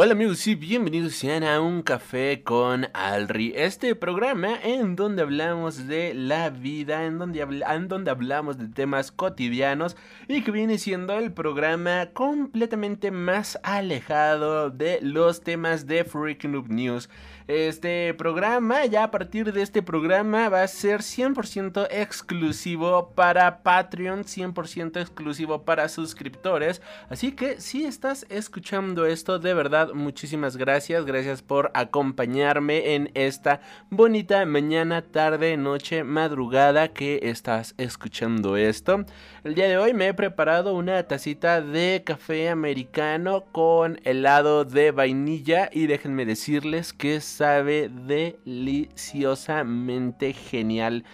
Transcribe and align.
Hola 0.00 0.12
amigos 0.12 0.46
y 0.46 0.54
bienvenidos 0.54 1.14
sean 1.14 1.42
a 1.42 1.60
Un 1.60 1.82
Café 1.82 2.44
con 2.44 2.86
Alri, 2.94 3.52
este 3.56 3.96
programa 3.96 4.50
en 4.62 4.94
donde 4.94 5.22
hablamos 5.22 5.88
de 5.88 6.14
la 6.14 6.50
vida, 6.50 7.04
en 7.04 7.18
donde, 7.18 7.40
en 7.40 7.88
donde 7.88 8.12
hablamos 8.12 8.58
de 8.58 8.68
temas 8.68 9.10
cotidianos 9.10 9.96
y 10.28 10.42
que 10.42 10.52
viene 10.52 10.78
siendo 10.78 11.18
el 11.18 11.32
programa 11.32 12.10
completamente 12.12 13.10
más 13.10 13.58
alejado 13.64 14.70
de 14.70 15.00
los 15.02 15.40
temas 15.40 15.88
de 15.88 16.04
Freaking 16.04 16.52
Noob 16.52 16.68
News. 16.68 17.10
Este 17.48 18.12
programa, 18.12 18.84
ya 18.84 19.04
a 19.04 19.10
partir 19.10 19.54
de 19.54 19.62
este 19.62 19.80
programa, 19.80 20.50
va 20.50 20.62
a 20.64 20.68
ser 20.68 21.00
100% 21.00 21.88
exclusivo 21.90 23.14
para 23.14 23.62
Patreon, 23.62 24.24
100% 24.24 25.00
exclusivo 25.00 25.62
para 25.62 25.88
suscriptores. 25.88 26.82
Así 27.08 27.32
que 27.32 27.58
si 27.58 27.86
estás 27.86 28.26
escuchando 28.28 29.06
esto, 29.06 29.38
de 29.38 29.54
verdad, 29.54 29.94
muchísimas 29.94 30.58
gracias. 30.58 31.06
Gracias 31.06 31.40
por 31.40 31.70
acompañarme 31.72 32.94
en 32.94 33.10
esta 33.14 33.62
bonita 33.88 34.44
mañana, 34.44 35.00
tarde, 35.00 35.56
noche, 35.56 36.04
madrugada 36.04 36.88
que 36.88 37.20
estás 37.22 37.74
escuchando 37.78 38.58
esto. 38.58 39.06
El 39.42 39.54
día 39.54 39.68
de 39.68 39.78
hoy 39.78 39.94
me 39.94 40.08
he 40.08 40.12
preparado 40.12 40.74
una 40.74 41.02
tacita 41.04 41.62
de 41.62 42.02
café 42.04 42.50
americano 42.50 43.46
con 43.52 43.98
helado 44.04 44.66
de 44.66 44.90
vainilla 44.90 45.70
y 45.72 45.86
déjenme 45.86 46.26
decirles 46.26 46.92
que 46.92 47.16
es 47.16 47.37
sabe 47.38 47.88
deliciosamente 47.88 50.32
genial. 50.32 51.04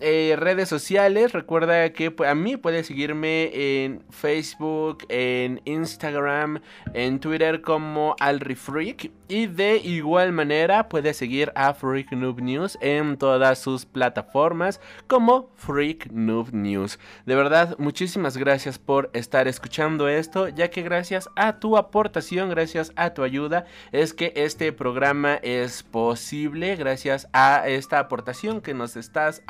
Eh, 0.00 0.34
redes 0.38 0.68
sociales, 0.68 1.32
recuerda 1.32 1.92
que 1.92 2.14
a 2.26 2.34
mí 2.34 2.56
puedes 2.56 2.86
seguirme 2.86 3.50
en 3.52 4.02
Facebook, 4.10 5.04
en 5.08 5.60
Instagram, 5.64 6.60
en 6.94 7.20
Twitter 7.20 7.62
como 7.62 8.16
AlriFreak. 8.18 9.10
Y 9.28 9.46
de 9.46 9.78
igual 9.78 10.32
manera 10.32 10.88
puedes 10.88 11.16
seguir 11.16 11.52
a 11.54 11.72
Freak 11.72 12.12
Noob 12.12 12.40
News 12.40 12.76
en 12.82 13.16
todas 13.16 13.58
sus 13.58 13.86
plataformas 13.86 14.80
como 15.06 15.50
Freak 15.56 16.10
Noob 16.12 16.52
News. 16.52 16.98
De 17.24 17.34
verdad, 17.34 17.76
muchísimas 17.78 18.36
gracias 18.36 18.78
por 18.78 19.10
estar 19.14 19.48
escuchando 19.48 20.08
esto, 20.08 20.48
ya 20.48 20.68
que 20.68 20.82
gracias 20.82 21.30
a 21.36 21.58
tu 21.58 21.76
aportación, 21.76 22.50
gracias 22.50 22.92
a 22.96 23.14
tu 23.14 23.22
ayuda, 23.22 23.64
es 23.90 24.12
que 24.12 24.32
este 24.36 24.72
programa 24.72 25.36
es 25.36 25.82
posible. 25.82 26.76
Gracias 26.76 27.28
a 27.32 27.66
esta 27.68 27.98
aportación 27.98 28.60
que 28.60 28.74
nos 28.74 28.96
estás 28.96 29.42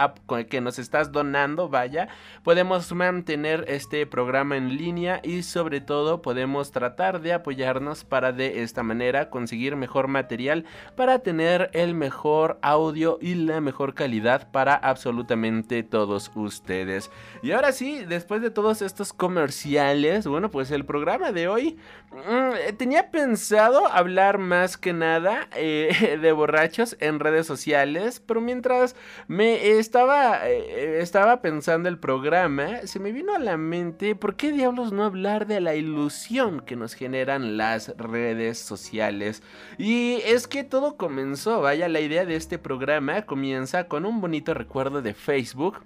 que 0.48 0.60
nos 0.60 0.78
estás 0.78 1.12
donando, 1.12 1.68
vaya, 1.68 2.08
podemos 2.42 2.92
mantener 2.92 3.64
este 3.68 4.06
programa 4.06 4.56
en 4.56 4.76
línea 4.76 5.20
y 5.22 5.42
sobre 5.42 5.80
todo 5.80 6.22
podemos 6.22 6.72
tratar 6.72 7.20
de 7.20 7.32
apoyarnos 7.32 8.04
para 8.04 8.32
de 8.32 8.62
esta 8.62 8.82
manera 8.82 9.30
conseguir 9.30 9.76
mejor 9.76 10.08
material 10.08 10.64
para 10.96 11.20
tener 11.20 11.70
el 11.72 11.94
mejor 11.94 12.58
audio 12.62 13.18
y 13.20 13.34
la 13.34 13.60
mejor 13.60 13.94
calidad 13.94 14.50
para 14.50 14.74
absolutamente 14.74 15.82
todos 15.82 16.30
ustedes. 16.34 17.10
Y 17.42 17.52
ahora 17.52 17.72
sí, 17.72 18.04
después 18.06 18.42
de 18.42 18.50
todos 18.50 18.82
estos 18.82 19.12
comerciales, 19.12 20.26
bueno, 20.26 20.50
pues 20.50 20.70
el 20.70 20.84
programa 20.84 21.32
de 21.32 21.48
hoy 21.48 21.78
mm, 22.10 22.76
tenía 22.76 23.10
pensado 23.10 23.86
hablar 23.86 24.38
más 24.38 24.76
que 24.76 24.92
nada 24.92 25.48
eh, 25.56 26.18
de 26.20 26.32
borrachos 26.32 26.96
en 27.00 27.20
redes 27.20 27.46
sociales, 27.46 28.20
pero 28.20 28.40
mientras 28.40 28.96
me 29.28 29.78
estaba 29.78 30.11
eh, 30.14 31.00
estaba 31.00 31.42
pensando 31.42 31.88
el 31.88 31.98
programa, 31.98 32.86
se 32.86 32.98
me 33.00 33.12
vino 33.12 33.34
a 33.34 33.38
la 33.38 33.56
mente, 33.56 34.14
¿por 34.14 34.36
qué 34.36 34.52
diablos 34.52 34.92
no 34.92 35.04
hablar 35.04 35.46
de 35.46 35.60
la 35.60 35.74
ilusión 35.74 36.60
que 36.60 36.76
nos 36.76 36.94
generan 36.94 37.56
las 37.56 37.96
redes 37.96 38.58
sociales? 38.58 39.42
Y 39.78 40.20
es 40.24 40.46
que 40.48 40.64
todo 40.64 40.96
comenzó, 40.96 41.60
vaya, 41.60 41.88
la 41.88 42.00
idea 42.00 42.24
de 42.24 42.36
este 42.36 42.58
programa 42.58 43.22
comienza 43.22 43.84
con 43.84 44.06
un 44.06 44.20
bonito 44.20 44.54
recuerdo 44.54 45.02
de 45.02 45.14
Facebook 45.14 45.82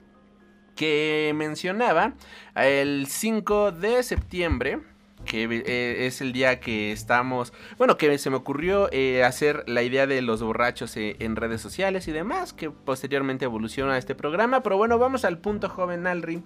que 0.74 1.32
mencionaba 1.34 2.12
el 2.54 3.06
5 3.08 3.72
de 3.72 4.02
septiembre 4.02 4.80
que 5.26 5.44
eh, 5.44 6.06
es 6.06 6.22
el 6.22 6.32
día 6.32 6.60
que 6.60 6.92
estamos, 6.92 7.52
bueno, 7.76 7.98
que 7.98 8.16
se 8.16 8.30
me 8.30 8.36
ocurrió 8.36 8.88
eh, 8.92 9.24
hacer 9.24 9.64
la 9.66 9.82
idea 9.82 10.06
de 10.06 10.22
los 10.22 10.42
borrachos 10.42 10.96
eh, 10.96 11.16
en 11.18 11.36
redes 11.36 11.60
sociales 11.60 12.08
y 12.08 12.12
demás, 12.12 12.54
que 12.54 12.70
posteriormente 12.70 13.44
evoluciona 13.44 13.98
este 13.98 14.14
programa, 14.14 14.62
pero 14.62 14.78
bueno, 14.78 14.98
vamos 14.98 15.24
al 15.24 15.38
punto 15.38 15.68
joven 15.68 16.06
Alri. 16.06 16.42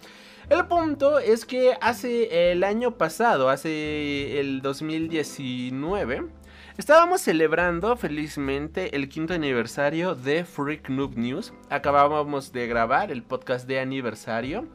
El 0.49 0.67
punto 0.67 1.21
es 1.21 1.45
que 1.45 1.77
hace 1.81 2.51
el 2.51 2.65
año 2.65 2.97
pasado, 2.99 3.51
hace 3.51 4.41
el 4.41 4.63
2019, 4.63 6.25
Estábamos 6.81 7.21
celebrando 7.21 7.95
felizmente 7.95 8.97
el 8.97 9.11
quinto 9.11 9.35
aniversario 9.35 10.15
de 10.15 10.47
Freak 10.47 10.89
Noob 10.89 11.15
News. 11.15 11.53
Acabábamos 11.69 12.53
de 12.53 12.67
grabar 12.69 13.13
el 13.13 13.23
podcast 13.23 13.69
de 13.69 13.81
aniversario. 13.81 14.67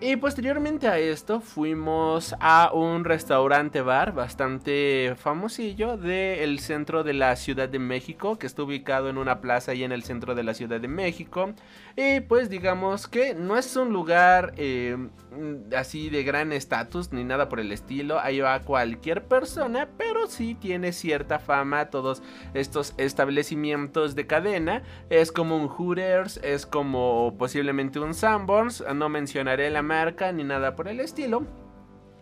Y 0.00 0.16
posteriormente 0.16 0.88
a 0.88 0.98
esto 0.98 1.40
fuimos 1.40 2.34
a 2.40 2.72
un 2.74 3.04
restaurante 3.04 3.80
bar 3.80 4.12
bastante 4.12 5.14
famosillo 5.16 5.96
del 5.96 6.58
centro 6.58 7.04
de 7.04 7.14
la 7.14 7.36
Ciudad 7.36 7.68
de 7.68 7.78
México, 7.78 8.36
que 8.36 8.46
está 8.46 8.64
ubicado 8.64 9.08
en 9.08 9.18
una 9.18 9.40
plaza 9.40 9.70
ahí 9.70 9.84
en 9.84 9.92
el 9.92 10.02
centro 10.02 10.34
de 10.34 10.42
la 10.42 10.52
Ciudad 10.52 10.80
de 10.80 10.88
México. 10.88 11.54
Y 11.96 12.20
pues 12.20 12.50
digamos 12.50 13.06
que 13.06 13.34
no 13.34 13.56
es 13.56 13.76
un 13.76 13.92
lugar 13.92 14.52
eh, 14.56 14.96
así 15.76 16.10
de 16.10 16.24
gran 16.24 16.52
estatus 16.52 17.12
ni 17.12 17.22
nada 17.22 17.48
por 17.48 17.60
el 17.60 17.70
estilo. 17.70 18.18
Ahí 18.18 18.40
va 18.40 18.60
cualquier 18.60 19.24
persona, 19.24 19.88
pero 19.96 20.26
sí 20.26 20.56
tiene 20.56 20.92
cierta 20.92 21.38
fama 21.38 21.90
todos 21.90 22.20
estos 22.52 22.94
establecimientos 22.98 24.16
de 24.16 24.26
cadena. 24.26 24.82
Es 25.08 25.30
como 25.30 25.56
un 25.56 25.68
Hooters, 25.68 26.38
es 26.42 26.66
como 26.66 27.36
posiblemente 27.38 28.00
un 28.00 28.12
Sanborns. 28.12 28.84
No 28.92 29.08
mencionaré 29.08 29.70
la 29.70 29.83
marca 29.84 30.32
ni 30.32 30.42
nada 30.42 30.74
por 30.74 30.88
el 30.88 31.00
estilo. 31.00 31.46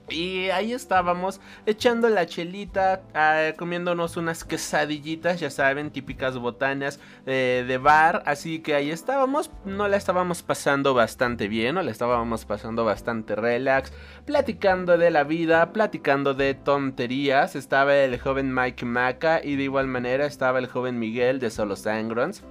Y 0.08 0.50
ahí 0.50 0.72
estábamos 0.72 1.40
echando 1.64 2.08
la 2.08 2.26
chelita, 2.26 3.02
ah, 3.14 3.52
comiéndonos 3.56 4.16
unas 4.16 4.44
quesadillitas, 4.44 5.40
ya 5.40 5.48
saben, 5.48 5.90
típicas 5.90 6.36
botanas 6.36 7.00
eh, 7.24 7.64
de 7.66 7.78
bar. 7.78 8.22
Así 8.26 8.60
que 8.60 8.74
ahí 8.74 8.90
estábamos, 8.90 9.50
no 9.64 9.88
la 9.88 9.96
estábamos 9.96 10.42
pasando 10.42 10.92
bastante 10.92 11.48
bien, 11.48 11.76
no 11.76 11.82
la 11.82 11.90
estábamos 11.90 12.44
pasando 12.44 12.84
bastante 12.84 13.36
relax, 13.36 13.92
platicando 14.26 14.98
de 14.98 15.10
la 15.10 15.24
vida, 15.24 15.72
platicando 15.72 16.34
de 16.34 16.54
tonterías. 16.54 17.56
Estaba 17.56 17.94
el 17.94 18.18
joven 18.20 18.52
Mike 18.54 18.84
Maca 18.84 19.40
y 19.42 19.56
de 19.56 19.62
igual 19.62 19.86
manera 19.86 20.26
estaba 20.26 20.58
el 20.58 20.66
joven 20.66 20.98
Miguel 20.98 21.38
de 21.38 21.50
Solo 21.50 21.76
Sangrons. 21.76 22.42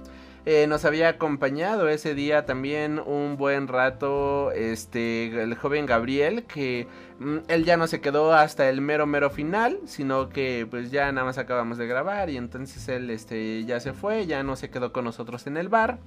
Eh, 0.44 0.66
nos 0.66 0.84
había 0.84 1.08
acompañado 1.08 1.88
ese 1.88 2.16
día 2.16 2.44
también 2.44 2.98
un 2.98 3.36
buen 3.36 3.68
rato 3.68 4.50
este 4.50 5.40
el 5.40 5.54
joven 5.54 5.86
Gabriel 5.86 6.42
que 6.44 6.88
mm, 7.20 7.36
él 7.46 7.64
ya 7.64 7.76
no 7.76 7.86
se 7.86 8.00
quedó 8.00 8.32
hasta 8.32 8.68
el 8.68 8.80
mero 8.80 9.06
mero 9.06 9.30
final 9.30 9.78
sino 9.86 10.30
que 10.30 10.66
pues 10.68 10.90
ya 10.90 11.12
nada 11.12 11.24
más 11.24 11.38
acabamos 11.38 11.78
de 11.78 11.86
grabar 11.86 12.28
y 12.28 12.38
entonces 12.38 12.88
él 12.88 13.10
este 13.10 13.64
ya 13.66 13.78
se 13.78 13.92
fue 13.92 14.26
ya 14.26 14.42
no 14.42 14.56
se 14.56 14.68
quedó 14.68 14.92
con 14.92 15.04
nosotros 15.04 15.46
en 15.46 15.56
el 15.56 15.68
bar 15.68 16.00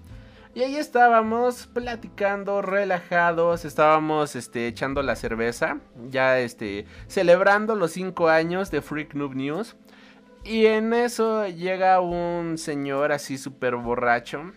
y 0.55 0.63
ahí 0.63 0.77
estábamos 0.77 1.67
platicando, 1.67 2.61
relajados, 2.61 3.65
estábamos 3.65 4.37
este, 4.37 4.67
echando 4.67 5.03
la 5.03 5.17
cerveza, 5.17 5.79
ya 6.09 6.39
este, 6.39 6.85
celebrando 7.07 7.75
los 7.75 7.91
5 7.91 8.29
años 8.29 8.71
de 8.71 8.81
Freak 8.81 9.15
Noob 9.15 9.35
News. 9.35 9.75
Y 10.45 10.67
en 10.67 10.93
eso 10.93 11.47
llega 11.47 11.99
un 11.99 12.59
señor 12.59 13.11
así 13.11 13.39
súper 13.39 13.77
borracho. 13.77 14.51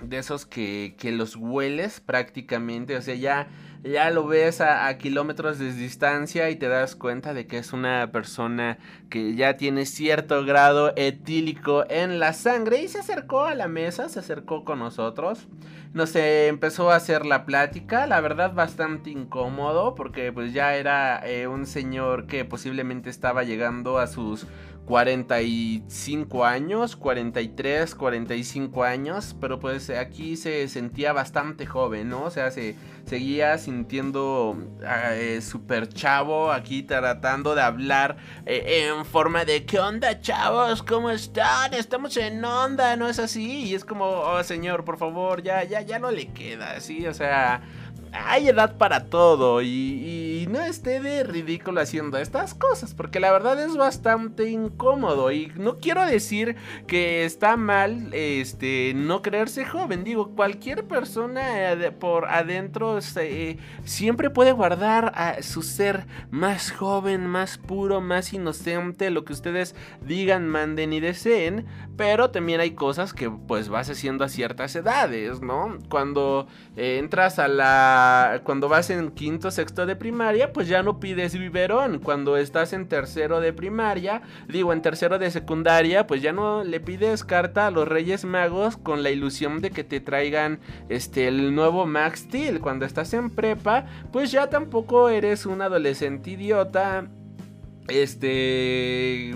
De 0.00 0.18
esos 0.18 0.46
que, 0.46 0.94
que, 0.98 1.10
los 1.10 1.34
hueles 1.34 1.98
prácticamente. 1.98 2.96
O 2.96 3.02
sea, 3.02 3.16
ya, 3.16 3.48
ya 3.82 4.10
lo 4.10 4.26
ves 4.26 4.60
a, 4.60 4.96
kilómetros 4.98 5.58
de 5.58 5.72
distancia 5.72 6.48
y 6.50 6.56
te 6.56 6.68
das 6.68 6.94
cuenta 6.94 7.34
de 7.34 7.46
que 7.48 7.58
es 7.58 7.72
una 7.72 8.12
persona 8.12 8.78
que 9.08 9.34
ya 9.34 9.56
tiene 9.56 9.86
cierto 9.86 10.44
grado 10.44 10.92
etílico 10.94 11.84
en 11.88 12.20
la 12.20 12.32
sangre. 12.32 12.82
Y 12.82 12.88
se 12.88 13.00
acercó 13.00 13.46
a 13.46 13.56
la 13.56 13.66
mesa, 13.66 14.08
se 14.08 14.20
acercó 14.20 14.64
con 14.64 14.78
nosotros. 14.78 15.48
Nos 15.92 16.14
empezó 16.14 16.92
a 16.92 16.96
hacer 16.96 17.26
la 17.26 17.46
plática. 17.46 18.06
La 18.06 18.20
verdad 18.20 18.52
bastante 18.54 19.10
incómodo 19.10 19.96
porque 19.96 20.32
pues 20.32 20.52
ya 20.52 20.76
era 20.76 21.20
eh, 21.26 21.48
un 21.48 21.66
señor 21.66 22.26
que 22.26 22.44
posiblemente 22.44 23.10
estaba 23.10 23.42
llegando 23.42 23.98
a 23.98 24.06
sus 24.06 24.46
45 24.86 26.44
años, 26.44 26.96
43, 26.96 27.94
45 27.94 28.84
años, 28.84 29.34
pero 29.40 29.58
pues 29.58 29.88
aquí 29.90 30.36
se 30.36 30.68
sentía 30.68 31.12
bastante 31.12 31.64
joven, 31.64 32.10
¿no? 32.10 32.24
O 32.24 32.30
sea, 32.30 32.50
se 32.50 32.76
seguía 33.06 33.56
sintiendo 33.58 34.56
eh, 34.82 35.40
súper 35.42 35.88
chavo 35.88 36.52
aquí 36.52 36.82
tratando 36.82 37.54
de 37.54 37.62
hablar 37.62 38.16
eh, 38.46 38.88
en 38.88 39.04
forma 39.04 39.44
de 39.44 39.64
¿qué 39.64 39.78
onda 39.78 40.20
chavos? 40.20 40.82
¿Cómo 40.82 41.10
están? 41.10 41.72
Estamos 41.72 42.16
en 42.16 42.44
onda, 42.44 42.96
¿no 42.96 43.08
es 43.08 43.18
así? 43.18 43.64
Y 43.64 43.74
es 43.74 43.84
como, 43.84 44.04
oh 44.04 44.42
señor, 44.42 44.84
por 44.84 44.98
favor, 44.98 45.42
ya, 45.42 45.64
ya, 45.64 45.80
ya 45.80 45.98
no 45.98 46.10
le 46.10 46.28
queda, 46.28 46.80
¿sí? 46.80 47.06
O 47.06 47.14
sea 47.14 47.62
hay 48.14 48.48
edad 48.48 48.76
para 48.76 49.06
todo 49.06 49.60
y, 49.62 50.46
no 50.50 50.60
esté 50.60 51.00
de 51.00 51.24
ridículo 51.24 51.80
haciendo 51.80 52.18
estas 52.18 52.54
cosas, 52.54 52.94
porque 52.94 53.18
la 53.18 53.32
verdad 53.32 53.60
es 53.60 53.76
bastante 53.76 54.50
incómodo 54.50 55.32
y 55.32 55.50
no 55.56 55.78
quiero 55.78 56.04
decir 56.06 56.54
que 56.86 57.24
está 57.24 57.56
mal 57.56 58.10
este 58.12 58.92
no 58.94 59.22
creerse 59.22 59.64
joven, 59.64 60.04
digo, 60.04 60.32
cualquier 60.36 60.84
persona 60.84 61.72
eh, 61.72 61.90
por 61.90 62.26
adentro 62.26 63.00
siempre 63.84 64.30
puede 64.30 64.52
guardar 64.52 65.12
a 65.16 65.42
su 65.42 65.62
ser 65.62 66.06
más 66.30 66.70
joven, 66.70 67.26
más 67.26 67.58
puro, 67.58 68.00
más 68.00 68.32
inocente, 68.32 69.10
lo 69.10 69.24
que 69.24 69.32
ustedes 69.32 69.74
digan, 70.02 70.46
manden 70.46 70.92
y 70.92 71.00
deseen, 71.00 71.66
pero 71.96 72.30
también 72.30 72.60
hay 72.60 72.72
cosas 72.72 73.12
que 73.12 73.30
pues 73.30 73.68
vas 73.68 73.90
haciendo 73.90 74.24
a 74.24 74.28
ciertas 74.28 74.76
edades, 74.76 75.40
¿no? 75.40 75.78
Cuando 75.88 76.46
eh, 76.76 76.98
entras 76.98 77.38
a 77.38 77.48
la... 77.48 78.03
cuando 78.44 78.68
vas 78.68 78.90
en 78.90 79.10
quinto, 79.10 79.50
sexto 79.50 79.86
de 79.86 79.96
primaria, 79.96 80.52
pues 80.52 80.68
ya 80.68 80.82
no 80.82 81.00
pides 81.00 81.38
biberón. 81.38 81.98
Cuando 81.98 82.36
estás 82.36 82.72
en 82.72 82.88
tercero 82.88 83.40
de 83.40 83.52
primaria, 83.52 84.22
digo 84.48 84.72
en 84.72 84.82
tercero 84.82 85.18
de 85.18 85.30
secundaria, 85.30 86.06
pues 86.06 86.22
ya 86.22 86.32
no 86.32 86.64
le 86.64 86.80
pides 86.80 87.24
carta 87.24 87.66
a 87.66 87.70
los 87.70 87.88
Reyes 87.88 88.24
Magos 88.24 88.76
con 88.76 89.02
la 89.02 89.10
ilusión 89.10 89.60
de 89.60 89.70
que 89.70 89.84
te 89.84 90.00
traigan 90.00 90.60
este 90.88 91.28
el 91.28 91.54
nuevo 91.54 91.86
Max 91.86 92.20
Steel. 92.20 92.60
Cuando 92.60 92.86
estás 92.86 93.14
en 93.14 93.30
prepa, 93.30 93.86
pues 94.12 94.32
ya 94.32 94.48
tampoco 94.50 95.08
eres 95.08 95.46
un 95.46 95.62
adolescente 95.62 96.30
idiota. 96.30 97.08
Este 97.88 99.34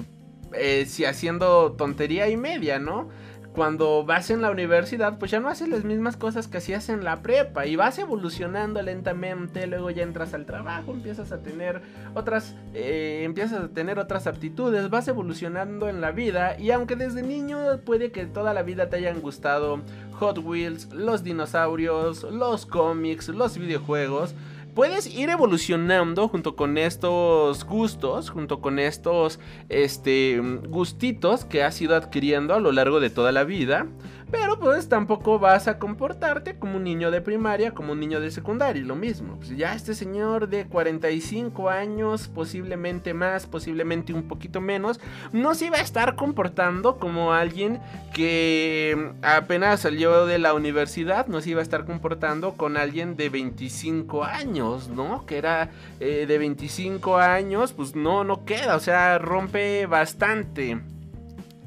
eh, 0.55 0.87
si 0.87 1.05
haciendo 1.05 1.73
tontería 1.73 2.29
y 2.29 2.37
media, 2.37 2.79
¿no? 2.79 3.09
Cuando 3.59 4.05
vas 4.05 4.31
en 4.31 4.41
la 4.41 4.53
universidad, 4.53 5.19
pues 5.19 5.33
ya 5.33 5.41
no 5.41 5.49
haces 5.49 5.67
las 5.67 5.83
mismas 5.83 6.17
cosas 6.17 6.47
que 6.47 6.59
hacías 6.59 6.89
en 6.91 7.03
la 7.03 7.23
prepa 7.23 7.67
y 7.67 7.75
vas 7.75 7.99
evolucionando 7.99 8.81
lentamente, 8.83 9.67
luego 9.67 9.91
ya 9.91 10.05
entras 10.05 10.33
al 10.33 10.47
trabajo, 10.47 10.93
empiezas 10.93 11.33
a 11.33 11.39
tener 11.43 11.83
otras, 12.15 12.55
eh, 12.73 13.23
empiezas 13.25 13.65
a 13.65 13.67
tener 13.67 13.99
otras 13.99 14.29
aptitudes, 14.29 14.89
vas 14.91 15.09
evolucionando 15.09 15.89
en 15.89 16.01
la 16.01 16.13
vida 16.13 16.57
y 16.57 16.71
aunque 16.71 16.95
desde 16.95 17.23
niño 17.23 17.59
puede 17.85 18.13
que 18.13 18.27
toda 18.27 18.55
la 18.55 18.63
vida 18.63 18.91
te 18.91 18.99
hayan 18.99 19.21
gustado 19.21 19.81
Hot 20.21 20.39
Wheels, 20.39 20.93
los 20.93 21.25
dinosaurios, 21.25 22.23
los 22.23 22.65
cómics, 22.65 23.29
los 23.29 23.59
videojuegos, 23.59 24.37
puedes 24.79 25.13
ir 25.13 25.29
evolucionando 25.29 26.29
junto 26.29 26.55
con 26.55 26.79
estos 26.79 27.65
gustos, 27.65 28.31
junto 28.31 28.61
con 28.61 28.79
estos 28.79 29.41
este, 29.69 30.41
gustitos 30.69 31.45
que 31.45 31.65
has 31.65 31.83
ido 31.83 31.97
adquiriendo 31.97 32.55
a 32.55 32.61
lo 32.61 32.71
largo 32.71 33.01
de 33.01 33.11
toda 33.11 33.33
la 33.33 33.43
vida. 33.43 33.89
Pero 34.31 34.59
pues 34.59 34.89
tampoco 34.89 35.39
vas 35.39 35.69
a 35.69 35.79
comportarte 35.79 36.59
como 36.59 36.77
un 36.77 36.85
niño 36.85 37.11
de 37.11 37.21
primaria, 37.21 37.73
como 37.73 37.93
un 37.93 38.01
niño 38.01 38.21
de 38.21 38.31
secundaria, 38.31 38.83
lo 38.83 38.95
mismo. 38.95 39.37
Pues 39.37 39.57
ya 39.57 39.75
este 39.75 39.95
señor 39.95 40.49
de 40.49 40.67
45 40.67 41.71
años, 41.71 42.29
posiblemente 42.29 43.15
más, 43.15 43.47
posiblemente 43.47 44.13
un 44.13 44.25
poquito 44.25 44.61
menos, 44.61 45.01
no 45.33 45.55
se 45.55 45.67
iba 45.67 45.79
a 45.79 45.83
estar 45.83 46.15
comportando 46.15 46.99
como 46.99 47.33
alguien 47.33 47.81
que 48.13 49.13
apenas 49.23 49.81
salió 49.81 50.27
de 50.27 50.39
la 50.39 50.53
universidad, 50.53 51.27
no 51.27 51.41
se 51.41 51.51
iba 51.51 51.61
a 51.61 51.63
estar 51.63 51.87
comportando 51.87 52.55
con 52.55 52.77
alguien 52.77 53.17
de 53.17 53.31
25 53.31 54.25
años, 54.25 54.89
¿no? 54.89 55.25
Que 55.25 55.39
era 55.39 55.71
eh, 56.01 56.27
de 56.27 56.39
25 56.39 57.17
años, 57.17 57.73
pues 57.73 57.95
no, 57.95 58.25
no 58.25 58.45
queda, 58.45 58.77
o 58.77 58.81
sea, 58.81 59.19
rompe 59.19 59.87
bastante. 59.87 60.79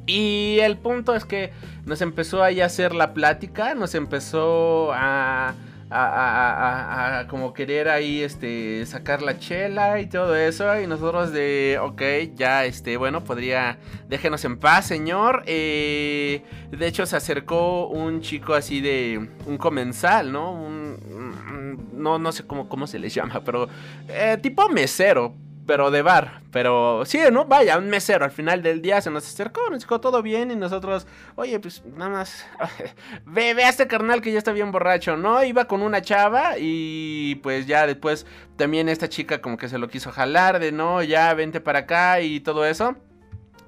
Y 0.05 0.57
el 0.61 0.77
punto 0.77 1.15
es 1.15 1.25
que 1.25 1.51
nos 1.85 2.01
empezó 2.01 2.43
ahí 2.43 2.61
a 2.61 2.65
hacer 2.65 2.93
la 2.93 3.13
plática, 3.13 3.75
nos 3.75 3.95
empezó 3.95 4.91
a, 4.93 5.53
a, 5.89 7.25
como 7.29 7.53
querer 7.53 7.89
ahí 7.89 8.21
este 8.21 8.85
sacar 8.85 9.21
la 9.21 9.37
chela 9.37 9.99
y 9.99 10.07
todo 10.07 10.35
eso. 10.35 10.79
Y 10.79 10.87
nosotros 10.87 11.31
de 11.31 11.77
ok 11.81 12.01
ya 12.35 12.65
este 12.65 12.97
bueno 12.97 13.23
podría 13.23 13.77
déjenos 14.07 14.43
en 14.45 14.57
paz 14.57 14.87
señor. 14.87 15.43
Eh, 15.45 16.43
de 16.71 16.87
hecho 16.87 17.05
se 17.05 17.15
acercó 17.15 17.87
un 17.87 18.21
chico 18.21 18.53
así 18.53 18.81
de 18.81 19.29
un 19.45 19.57
comensal 19.57 20.31
no 20.31 20.51
un, 20.53 21.89
no 21.93 22.17
no 22.17 22.31
sé 22.31 22.45
cómo 22.45 22.69
cómo 22.69 22.87
se 22.87 22.99
les 22.99 23.13
llama 23.13 23.41
pero 23.43 23.67
eh, 24.07 24.37
tipo 24.41 24.67
mesero 24.69 25.35
pero 25.65 25.91
de 25.91 26.01
bar. 26.01 26.41
Pero 26.51 27.03
sí, 27.05 27.19
¿no? 27.31 27.45
Vaya, 27.45 27.77
un 27.77 27.89
mesero 27.89 28.25
al 28.25 28.31
final 28.31 28.61
del 28.61 28.81
día 28.81 29.01
se 29.01 29.09
nos 29.09 29.25
acercó, 29.25 29.69
nos 29.69 29.81
dijo 29.81 30.01
todo 30.01 30.21
bien 30.21 30.51
y 30.51 30.55
nosotros, 30.55 31.07
oye, 31.35 31.59
pues 31.59 31.83
nada 31.85 32.09
más, 32.09 32.45
ve, 33.25 33.53
ve 33.53 33.63
a 33.63 33.69
este 33.69 33.87
carnal 33.87 34.21
que 34.21 34.31
ya 34.31 34.37
está 34.37 34.51
bien 34.51 34.71
borracho, 34.71 35.17
¿no? 35.17 35.43
Iba 35.43 35.65
con 35.65 35.81
una 35.81 36.01
chava 36.01 36.53
y 36.57 37.35
pues 37.43 37.67
ya 37.67 37.87
después 37.87 38.25
también 38.57 38.89
esta 38.89 39.09
chica 39.09 39.41
como 39.41 39.57
que 39.57 39.69
se 39.69 39.77
lo 39.77 39.87
quiso 39.87 40.11
jalar 40.11 40.59
de, 40.59 40.71
no, 40.71 41.03
ya 41.03 41.33
vente 41.33 41.61
para 41.61 41.79
acá 41.79 42.21
y 42.21 42.39
todo 42.39 42.65
eso. 42.65 42.95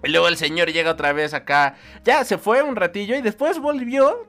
Y 0.04 0.10
luego 0.10 0.28
el 0.28 0.36
señor 0.36 0.72
llega 0.72 0.92
otra 0.92 1.13
vez 1.13 1.34
acá, 1.34 1.75
ya 2.04 2.25
se 2.25 2.38
fue 2.38 2.62
un 2.62 2.75
ratillo 2.75 3.16
y 3.16 3.22
después 3.22 3.60
volvió 3.60 4.28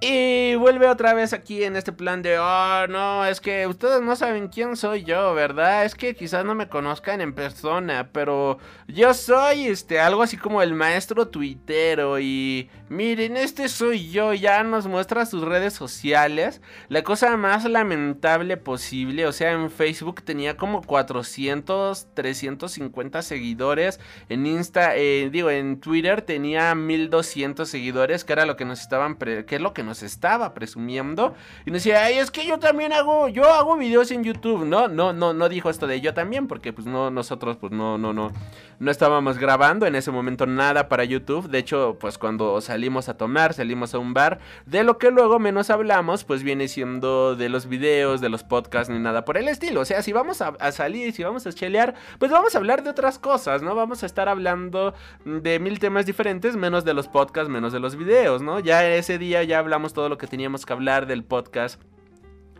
y 0.00 0.54
vuelve 0.56 0.86
otra 0.88 1.14
vez 1.14 1.32
aquí 1.32 1.64
en 1.64 1.76
este 1.76 1.92
plan 1.92 2.20
de, 2.20 2.38
oh, 2.38 2.86
no, 2.88 3.24
es 3.24 3.40
que 3.40 3.66
ustedes 3.66 4.02
no 4.02 4.16
saben 4.16 4.48
quién 4.48 4.76
soy 4.76 5.04
yo, 5.04 5.32
¿verdad? 5.34 5.84
Es 5.84 5.94
que 5.94 6.14
quizás 6.14 6.44
no 6.44 6.54
me 6.54 6.68
conozcan 6.68 7.20
en 7.20 7.32
persona, 7.32 8.10
pero 8.12 8.58
yo 8.86 9.14
soy, 9.14 9.66
este, 9.66 10.00
algo 10.00 10.22
así 10.22 10.36
como 10.36 10.60
el 10.60 10.74
maestro 10.74 11.28
tuitero 11.28 12.20
y 12.20 12.68
miren, 12.88 13.36
este 13.36 13.68
soy 13.68 14.10
yo, 14.10 14.34
ya 14.34 14.62
nos 14.62 14.86
muestra 14.86 15.24
sus 15.24 15.42
redes 15.42 15.72
sociales. 15.72 16.60
La 16.88 17.02
cosa 17.02 17.36
más 17.38 17.64
lamentable 17.64 18.56
posible, 18.58 19.26
o 19.26 19.32
sea, 19.32 19.52
en 19.52 19.70
Facebook 19.70 20.22
tenía 20.22 20.56
como 20.56 20.82
400, 20.82 22.08
350 22.12 23.22
seguidores, 23.22 24.00
en 24.28 24.46
Insta, 24.46 24.96
eh, 24.96 25.30
digo, 25.30 25.50
en 25.50 25.80
Twitter 25.80 26.20
tenía 26.20 26.74
1200 26.74 27.66
seguidores, 27.68 28.24
que 28.24 28.34
era 28.34 28.44
lo 28.44 28.56
que 28.56 28.64
nos 28.66 28.80
estaban, 28.80 29.16
que 29.16 29.46
es 29.48 29.60
lo 29.60 29.72
que 29.72 29.83
nos 29.84 30.02
estaba 30.02 30.54
presumiendo. 30.54 31.34
Y 31.66 31.70
nos 31.70 31.84
decía, 31.84 32.04
Ay, 32.04 32.18
es 32.18 32.30
que 32.30 32.46
yo 32.46 32.58
también 32.58 32.92
hago, 32.92 33.28
yo 33.28 33.52
hago 33.52 33.76
videos 33.76 34.10
en 34.10 34.24
YouTube. 34.24 34.64
No, 34.64 34.88
no, 34.88 35.12
no, 35.12 35.32
no 35.32 35.48
dijo 35.48 35.70
esto 35.70 35.86
de 35.86 36.00
yo 36.00 36.14
también, 36.14 36.46
porque 36.46 36.72
pues 36.72 36.86
no, 36.86 37.10
nosotros 37.10 37.56
pues 37.56 37.72
no, 37.72 37.98
no, 37.98 38.12
no, 38.12 38.32
no 38.78 38.90
estábamos 38.90 39.38
grabando 39.38 39.86
en 39.86 39.94
ese 39.94 40.10
momento 40.10 40.46
nada 40.46 40.88
para 40.88 41.04
YouTube. 41.04 41.48
De 41.48 41.58
hecho, 41.58 41.96
pues 42.00 42.18
cuando 42.18 42.60
salimos 42.60 43.08
a 43.08 43.16
tomar, 43.16 43.54
salimos 43.54 43.94
a 43.94 43.98
un 43.98 44.14
bar, 44.14 44.40
de 44.66 44.84
lo 44.84 44.98
que 44.98 45.10
luego 45.10 45.38
menos 45.38 45.70
hablamos, 45.70 46.24
pues 46.24 46.42
viene 46.42 46.68
siendo 46.68 47.36
de 47.36 47.48
los 47.48 47.66
videos, 47.66 48.20
de 48.20 48.28
los 48.28 48.42
podcasts, 48.42 48.92
ni 48.92 48.98
nada 48.98 49.24
por 49.24 49.36
el 49.36 49.48
estilo. 49.48 49.80
O 49.80 49.84
sea, 49.84 50.02
si 50.02 50.12
vamos 50.12 50.40
a, 50.40 50.48
a 50.60 50.72
salir, 50.72 51.12
si 51.12 51.22
vamos 51.22 51.46
a 51.46 51.52
chelear, 51.52 51.94
pues 52.18 52.30
vamos 52.30 52.54
a 52.54 52.58
hablar 52.58 52.82
de 52.82 52.90
otras 52.90 53.18
cosas, 53.18 53.62
¿no? 53.62 53.74
Vamos 53.74 54.02
a 54.02 54.06
estar 54.06 54.28
hablando 54.28 54.94
de 55.24 55.58
mil 55.58 55.78
temas 55.78 56.06
diferentes, 56.06 56.56
menos 56.56 56.84
de 56.84 56.94
los 56.94 57.08
podcasts, 57.08 57.50
menos 57.50 57.72
de 57.72 57.80
los 57.80 57.96
videos, 57.96 58.42
¿no? 58.42 58.60
Ya 58.60 58.86
ese 58.88 59.18
día 59.18 59.42
ya 59.44 59.58
hablamos 59.58 59.73
todo 59.92 60.08
lo 60.08 60.18
que 60.18 60.26
teníamos 60.26 60.64
que 60.64 60.72
hablar 60.72 61.06
del 61.06 61.24
podcast. 61.24 61.80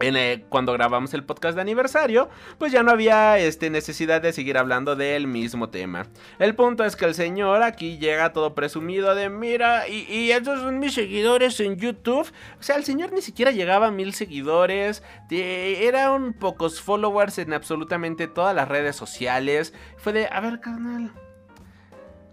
En, 0.01 0.17
eh, 0.17 0.45
cuando 0.49 0.73
grabamos 0.73 1.15
el 1.15 1.23
podcast 1.23 1.55
de 1.55 1.61
aniversario, 1.61 2.29
pues 2.59 2.73
ya 2.73 2.83
no 2.83 2.91
había 2.91 3.39
este, 3.39 3.71
necesidad 3.71 4.21
de 4.21 4.33
seguir 4.33 4.59
hablando 4.59 4.97
del 4.97 5.29
mismo 5.29 5.69
tema. 5.69 6.09
El 6.41 6.57
punto 6.57 6.85
es 6.85 6.97
que 6.97 7.05
el 7.05 7.15
señor 7.15 7.63
aquí 7.63 7.99
llega 7.99 8.33
todo 8.33 8.57
presumido 8.57 9.15
de, 9.15 9.31
mira, 9.31 9.87
y, 9.87 10.05
y 10.13 10.33
estos 10.33 10.63
son 10.63 10.81
mis 10.81 10.95
seguidores 10.95 11.61
en 11.61 11.77
YouTube. 11.77 12.27
O 12.59 12.63
sea, 12.63 12.75
el 12.75 12.83
señor 12.83 13.13
ni 13.13 13.23
siquiera 13.23 13.53
llegaba 13.53 13.87
a 13.87 13.91
mil 13.93 14.15
seguidores, 14.15 15.05
eran 15.31 16.33
pocos 16.33 16.81
followers 16.81 17.39
en 17.39 17.53
absolutamente 17.53 18.27
todas 18.27 18.55
las 18.55 18.67
redes 18.67 18.97
sociales. 18.97 19.75
Fue 19.97 20.13
de, 20.13 20.27
a 20.27 20.41
ver, 20.41 20.59
carnal, 20.59 21.13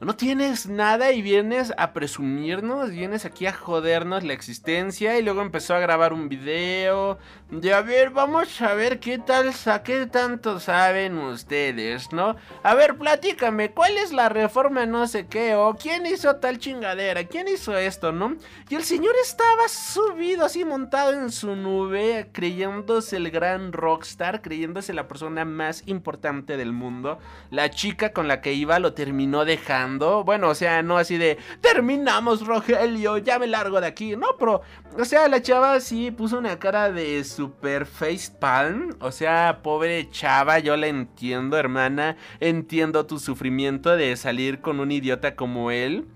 no 0.02 0.16
tienes 0.16 0.66
nada 0.66 1.12
y 1.12 1.22
vienes 1.22 1.72
a 1.78 1.94
presumirnos, 1.94 2.90
vienes 2.90 3.24
aquí 3.24 3.46
a 3.46 3.54
jodernos 3.54 4.24
la 4.24 4.34
existencia 4.34 5.20
y 5.20 5.22
luego 5.22 5.44
empezó 5.44 5.76
a 5.76 5.80
grabar 5.80 6.12
un 6.12 6.28
video 6.28 7.20
de 7.52 7.72
a 7.72 7.82
ver, 7.82 8.10
vamos 8.10 8.60
a 8.64 8.74
ver 8.74 9.00
qué 9.00 9.20
tal, 9.20 9.52
qué 9.84 10.08
tanto 10.08 10.60
saben 10.60 11.20
ustedes, 11.20 12.12
¿no? 12.12 12.36
A 12.64 12.74
ver, 12.74 12.98
platícame, 12.98 13.74
¿cuál 13.74 13.96
es 14.00 14.12
la 14.12 14.28
reforma 14.28 14.88
no 14.88 15.06
sé 15.06 15.28
qué? 15.28 15.54
O 15.54 15.76
quién 15.76 16.08
hizo 16.08 16.38
tal 16.38 16.58
chingadera, 16.58 17.26
quién 17.26 17.48
hizo 17.48 17.78
esto, 17.78 18.12
¿no? 18.12 18.38
Y 18.70 18.76
el 18.76 18.84
señor 18.84 19.14
estaba 19.22 19.68
subido 19.68 20.46
así 20.46 20.66
montado 20.66 21.14
en 21.14 21.32
su 21.32 21.56
nube, 21.56 22.30
creyéndose 22.32 23.18
el 23.18 23.30
gran 23.30 23.72
rockstar, 23.72 24.42
creyéndose 24.42 24.94
la 24.94 25.08
persona 25.08 25.46
más 25.46 25.84
importante 25.86 26.58
del 26.58 26.72
mundo. 26.72 27.20
La 27.52 27.70
chica 27.70 28.14
con 28.14 28.28
la 28.28 28.42
que 28.42 28.54
iba 28.54 28.80
lo 28.80 28.94
terminó 28.94 29.46
dejando 29.46 29.91
bueno, 30.00 30.50
o 30.50 30.56
sea, 30.56 30.82
no 30.84 30.98
así 30.98 31.18
de 31.18 31.38
terminamos, 31.62 32.46
Rogelio, 32.46 33.18
ya 33.18 33.40
me 33.40 33.48
largo 33.48 33.82
de 33.82 33.88
aquí. 33.88 34.16
No, 34.16 34.38
pero, 34.38 34.62
o 34.98 35.06
sea, 35.06 35.28
la 35.28 35.42
chava 35.42 35.80
sí 35.80 36.12
puso 36.12 36.38
una 36.38 36.60
cara 36.60 36.92
de 36.92 37.24
super 37.24 37.86
face 37.86 38.32
palm. 38.40 38.96
O 39.00 39.12
sea, 39.12 39.60
pobre 39.64 40.10
chava, 40.12 40.60
yo 40.60 40.76
la 40.78 40.88
entiendo, 40.88 41.58
hermana. 41.58 42.18
Entiendo 42.40 43.06
tu 43.06 43.20
sufrimiento 43.20 43.96
de 43.96 44.16
salir 44.18 44.62
con 44.62 44.80
un 44.80 44.92
idiota 44.92 45.36
como 45.36 45.72
él. 45.72 46.08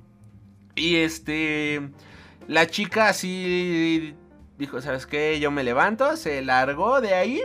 Y 0.75 0.97
este. 0.97 1.89
La 2.47 2.67
chica 2.67 3.09
así 3.09 4.15
dijo, 4.57 4.81
¿sabes 4.81 5.05
qué? 5.05 5.39
Yo 5.39 5.51
me 5.51 5.63
levanto, 5.63 6.15
se 6.15 6.41
largó 6.41 7.01
de 7.01 7.13
ahí. 7.15 7.41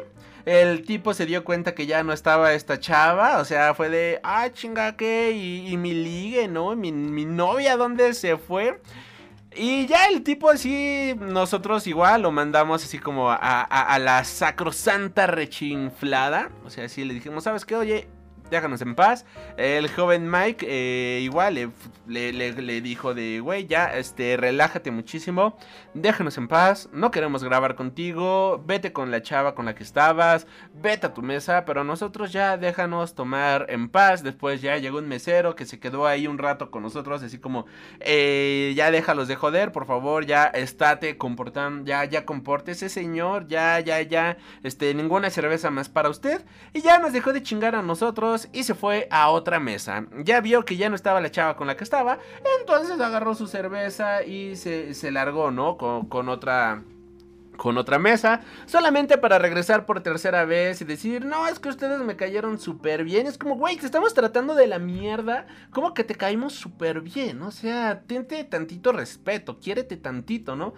El 0.50 0.82
tipo 0.82 1.14
se 1.14 1.26
dio 1.26 1.44
cuenta 1.44 1.76
que 1.76 1.86
ya 1.86 2.02
no 2.02 2.12
estaba 2.12 2.54
esta 2.54 2.80
chava, 2.80 3.38
o 3.38 3.44
sea, 3.44 3.72
fue 3.72 3.88
de, 3.88 4.18
ah, 4.24 4.50
chinga, 4.52 4.96
¿qué? 4.96 5.30
Y, 5.30 5.76
mi 5.76 5.94
ligue, 5.94 6.48
¿no? 6.48 6.74
Mi, 6.74 6.90
mi 6.90 7.24
novia, 7.24 7.76
¿dónde 7.76 8.14
se 8.14 8.36
fue? 8.36 8.80
Y 9.54 9.86
ya 9.86 10.06
el 10.08 10.24
tipo 10.24 10.50
así, 10.50 11.14
nosotros 11.20 11.86
igual 11.86 12.22
lo 12.22 12.32
mandamos 12.32 12.84
así 12.84 12.98
como 12.98 13.30
a, 13.30 13.36
a, 13.36 13.64
a 13.64 13.98
la 14.00 14.24
sacrosanta 14.24 15.28
rechinflada. 15.28 16.50
O 16.64 16.70
sea, 16.70 16.86
así 16.86 17.04
le 17.04 17.14
dijimos, 17.14 17.44
¿sabes 17.44 17.64
qué? 17.64 17.76
Oye, 17.76 18.08
déjanos 18.50 18.82
en 18.82 18.94
paz. 18.94 19.24
El 19.56 19.88
joven 19.88 20.30
Mike 20.30 20.66
eh, 20.68 21.20
igual 21.22 21.54
le, 22.06 22.32
le, 22.32 22.80
dijo 22.80 23.14
de, 23.14 23.40
güey, 23.40 23.66
ya, 23.66 23.86
este, 23.96 24.36
relájate 24.36 24.90
muchísimo, 24.90 25.56
déjanos 25.94 26.36
en 26.38 26.48
paz, 26.48 26.88
no 26.92 27.10
queremos 27.10 27.44
grabar 27.44 27.74
contigo, 27.74 28.62
vete 28.66 28.92
con 28.92 29.10
la 29.10 29.22
chava 29.22 29.54
con 29.54 29.64
la 29.66 29.74
que 29.74 29.82
estabas, 29.82 30.46
vete 30.74 31.06
a 31.06 31.14
tu 31.14 31.22
mesa, 31.22 31.64
pero 31.64 31.84
nosotros 31.84 32.32
ya 32.32 32.56
déjanos 32.56 33.14
tomar 33.14 33.66
en 33.68 33.88
paz. 33.88 34.22
Después 34.22 34.60
ya 34.62 34.76
llegó 34.78 34.98
un 34.98 35.08
mesero 35.08 35.54
que 35.54 35.66
se 35.66 35.78
quedó 35.78 36.06
ahí 36.06 36.26
un 36.26 36.38
rato 36.38 36.70
con 36.70 36.82
nosotros, 36.82 37.22
así 37.22 37.38
como, 37.38 37.66
eh, 38.00 38.72
ya 38.76 38.90
déjalos 38.90 39.28
de 39.28 39.36
joder, 39.36 39.72
por 39.72 39.86
favor, 39.86 40.26
ya 40.26 40.46
estate 40.46 41.16
comportando, 41.16 41.84
ya, 41.84 42.04
ya 42.04 42.24
ese 42.66 42.88
señor, 42.88 43.46
ya, 43.48 43.80
ya, 43.80 44.00
ya, 44.02 44.36
este, 44.62 44.94
ninguna 44.94 45.30
cerveza 45.30 45.70
más 45.70 45.88
para 45.88 46.08
usted. 46.08 46.44
Y 46.72 46.80
ya 46.80 46.98
nos 46.98 47.12
dejó 47.12 47.32
de 47.32 47.42
chingar 47.42 47.74
a 47.74 47.82
nosotros 47.82 48.39
y 48.52 48.64
se 48.64 48.74
fue 48.74 49.08
a 49.10 49.30
otra 49.30 49.60
mesa. 49.60 50.06
Ya 50.24 50.40
vio 50.40 50.64
que 50.64 50.76
ya 50.76 50.88
no 50.88 50.96
estaba 50.96 51.20
la 51.20 51.30
chava 51.30 51.56
con 51.56 51.66
la 51.66 51.76
que 51.76 51.84
estaba, 51.84 52.18
entonces 52.60 53.00
agarró 53.00 53.34
su 53.34 53.46
cerveza 53.46 54.22
y 54.22 54.56
se, 54.56 55.10
largó, 55.10 55.50
¿no? 55.50 55.76
Con, 55.76 56.28
otra 56.28 56.82
con 57.56 57.76
otra 57.76 57.98
mesa, 57.98 58.40
solamente 58.64 59.18
para 59.18 59.38
regresar 59.38 59.84
por 59.84 60.00
tercera 60.00 60.46
vez 60.46 60.80
y 60.80 60.86
decir, 60.86 61.26
no, 61.26 61.46
es 61.46 61.58
que 61.58 61.68
ustedes 61.68 62.00
me 62.00 62.16
cayeron 62.16 62.58
súper 62.58 63.04
bien. 63.04 63.26
Es 63.26 63.36
como, 63.36 63.56
güey, 63.56 63.76
te 63.76 63.84
estamos 63.84 64.14
tratando 64.14 64.54
de 64.54 64.66
la 64.66 64.78
mierda, 64.78 65.46
como 65.70 65.92
que 65.92 66.02
te 66.02 66.14
caímos 66.14 66.54
súper 66.54 67.02
bien, 67.02 67.42
o 67.42 67.50
sea, 67.50 68.00
tente 68.06 68.42
tantito 68.44 68.92
respeto, 68.92 69.58
quiérete 69.58 69.98
tantito, 69.98 70.56
¿no? 70.56 70.72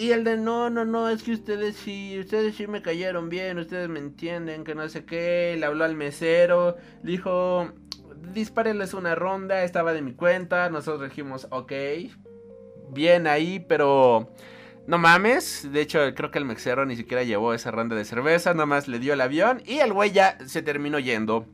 Y 0.00 0.12
el 0.12 0.24
de 0.24 0.38
no, 0.38 0.70
no, 0.70 0.86
no, 0.86 1.10
es 1.10 1.22
que 1.22 1.32
ustedes 1.32 1.76
sí, 1.76 2.18
ustedes 2.18 2.54
sí 2.54 2.66
me 2.66 2.80
cayeron 2.80 3.28
bien, 3.28 3.58
ustedes 3.58 3.86
me 3.90 3.98
entienden, 3.98 4.64
que 4.64 4.74
no 4.74 4.88
sé 4.88 5.04
qué. 5.04 5.54
Le 5.58 5.66
habló 5.66 5.84
al 5.84 5.94
mesero, 5.94 6.78
dijo, 7.02 7.70
dispárenles 8.32 8.94
una 8.94 9.14
ronda, 9.14 9.62
estaba 9.62 9.92
de 9.92 10.00
mi 10.00 10.14
cuenta. 10.14 10.70
Nosotros 10.70 11.10
dijimos, 11.10 11.48
ok, 11.50 11.72
bien 12.88 13.26
ahí, 13.26 13.60
pero 13.68 14.32
no 14.86 14.96
mames. 14.96 15.70
De 15.70 15.82
hecho, 15.82 15.98
creo 16.14 16.30
que 16.30 16.38
el 16.38 16.46
mesero 16.46 16.86
ni 16.86 16.96
siquiera 16.96 17.22
llevó 17.22 17.52
esa 17.52 17.70
ronda 17.70 17.94
de 17.94 18.06
cerveza, 18.06 18.54
nomás 18.54 18.88
le 18.88 19.00
dio 19.00 19.12
el 19.12 19.20
avión 19.20 19.62
y 19.66 19.80
el 19.80 19.92
güey 19.92 20.12
ya 20.12 20.38
se 20.46 20.62
terminó 20.62 20.98
yendo. 20.98 21.44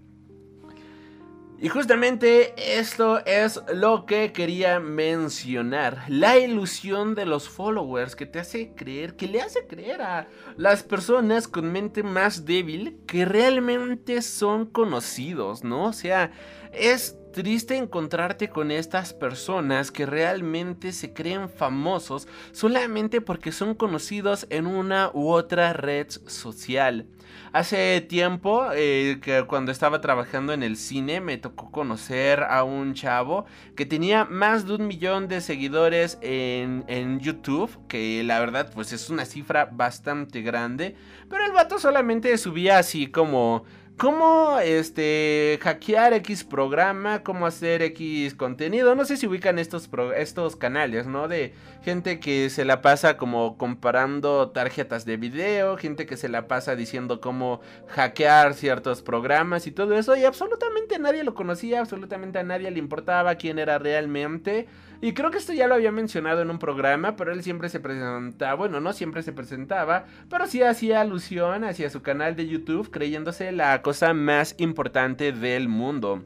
Y 1.59 1.71
justamente 1.71 2.53
esto 2.79 3.25
es 3.25 3.63
lo 3.73 4.05
que 4.05 4.33
quería 4.33 4.79
mencionar. 4.79 6.05
La 6.09 6.39
ilusión 6.39 7.15
de 7.15 7.25
los 7.25 7.49
followers 7.49 8.15
que 8.15 8.27
te 8.27 8.41
hace 8.41 8.73
creer, 8.75 9.17
que 9.17 9.27
le 9.27 9.41
hace 9.41 9.67
creer 9.67 10.03
a 10.03 10.29
las 10.59 10.83
personas 10.83 11.49
con 11.49 11.73
mente 11.73 12.03
más 12.03 12.45
débil 12.45 12.99
que 13.07 13.25
realmente 13.25 14.21
son 14.21 14.67
conocidos, 14.67 15.65
¿no? 15.65 15.85
O 15.87 15.93
sea, 15.95 16.31
es 16.73 17.17
triste 17.37 17.77
encontrarte 17.77 18.49
con 18.49 18.71
estas 18.71 19.13
personas 19.13 19.91
que 19.91 20.07
realmente 20.07 20.91
se 20.93 21.13
creen 21.13 21.51
famosos 21.51 22.27
solamente 22.53 23.21
porque 23.21 23.53
son 23.53 23.75
conocidos 23.75 24.47
en 24.49 24.67
una 24.67 25.11
u 25.13 25.29
otra 25.29 25.75
red 25.75 26.09
social. 26.09 27.07
Hace 27.53 28.01
tiempo, 28.01 28.69
eh, 28.75 29.19
que 29.21 29.45
cuando 29.47 29.71
estaba 29.71 30.01
trabajando 30.01 30.55
en 30.55 30.63
el 30.63 30.79
cine, 30.79 31.21
me 31.21 31.37
tocó 31.37 31.71
conocer 31.71 32.43
a 32.43 32.65
un 32.65 32.95
chavo 32.95 33.45
que 33.75 33.85
tenía 33.85 34.25
más 34.25 34.67
de 34.67 34.77
un 34.77 34.87
millón 34.87 35.29
de 35.29 35.43
seguidores 35.43 36.17
en, 36.23 36.85
en 36.89 37.21
YouTube, 37.21 37.87
que 37.87 38.25
la 38.25 38.41
verdad 38.41 38.71
pues 38.75 38.95
es 38.95 39.11
una 39.11 39.27
cifra 39.27 39.69
bastante 39.71 40.41
grande, 40.41 40.97
pero 41.29 41.45
el 41.45 41.53
vato 41.53 41.79
solamente 41.79 42.39
subía 42.39 42.79
así 42.79 43.09
como 43.09 43.65
cómo 43.97 44.59
este 44.61 45.59
hackear 45.63 46.13
X 46.15 46.45
programa, 46.45 47.23
cómo 47.23 47.47
hacer 47.47 47.83
X 47.83 48.35
contenido. 48.35 48.95
No 48.95 49.05
sé 49.05 49.17
si 49.17 49.27
ubican 49.27 49.59
estos, 49.59 49.89
estos 50.17 50.57
canales, 50.57 51.07
¿no? 51.07 51.29
De 51.29 51.55
gente 51.83 52.21
que 52.21 52.51
se 52.51 52.65
la 52.65 52.83
pasa 52.83 53.17
como 53.17 53.57
comparando 53.57 54.51
tarjetas 54.51 55.05
de 55.05 55.17
video, 55.17 55.77
gente 55.77 56.05
que 56.07 56.17
se 56.17 56.29
la 56.29 56.47
pasa 56.47 56.77
diciendo 56.77 57.21
cómo 57.21 57.61
hackear 57.89 58.55
ciertos 58.55 59.03
programas 59.03 59.67
y 59.67 59.73
todo 59.73 59.97
eso. 59.97 60.17
Y 60.17 60.25
absolutamente 60.25 60.99
nadie 60.99 61.25
lo 61.25 61.35
conocía, 61.35 61.81
absolutamente 61.81 62.39
a 62.39 62.43
nadie 62.43 62.71
le 62.71 62.79
importaba 62.79 63.37
quién 63.37 63.59
era 63.59 63.79
realmente. 63.79 64.67
Y 65.01 65.13
creo 65.13 65.31
que 65.31 65.39
esto 65.39 65.53
ya 65.53 65.67
lo 65.67 65.75
había 65.75 65.93
mencionado 65.93 66.43
en 66.43 66.51
un 66.51 66.59
programa, 66.59 67.17
pero 67.17 67.33
él 67.33 67.43
siempre 67.43 67.69
se 67.69 67.81
presentaba, 67.81 68.55
bueno, 68.55 68.81
no 68.81 68.93
siempre 68.93 69.23
se 69.23 69.33
presentaba, 69.33 70.07
pero 70.31 70.47
sí 70.47 70.63
hacía 70.63 71.01
alusión 71.01 71.65
hacia 71.65 71.91
su 71.91 72.03
canal 72.03 72.37
de 72.37 72.49
YouTube 72.49 72.91
creyéndose 72.91 73.53
la 73.53 73.83
cosa 73.83 74.15
más 74.15 74.55
importante 74.59 75.33
del 75.33 75.69
mundo. 75.69 76.25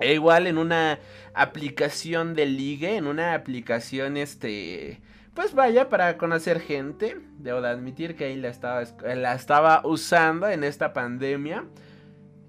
E 0.00 0.14
igual 0.14 0.46
en 0.46 0.58
una 0.58 1.00
aplicación 1.34 2.34
de 2.34 2.46
ligue, 2.46 2.96
en 2.96 3.06
una 3.06 3.34
aplicación 3.34 4.16
este... 4.16 5.00
Pues 5.34 5.54
vaya, 5.54 5.88
para 5.88 6.16
conocer 6.16 6.60
gente, 6.60 7.20
debo 7.38 7.60
de 7.60 7.68
admitir 7.68 8.16
que 8.16 8.24
ahí 8.24 8.36
la 8.36 8.48
estaba, 8.48 8.82
la 9.14 9.34
estaba 9.34 9.82
usando 9.84 10.48
en 10.48 10.64
esta 10.64 10.92
pandemia. 10.92 11.64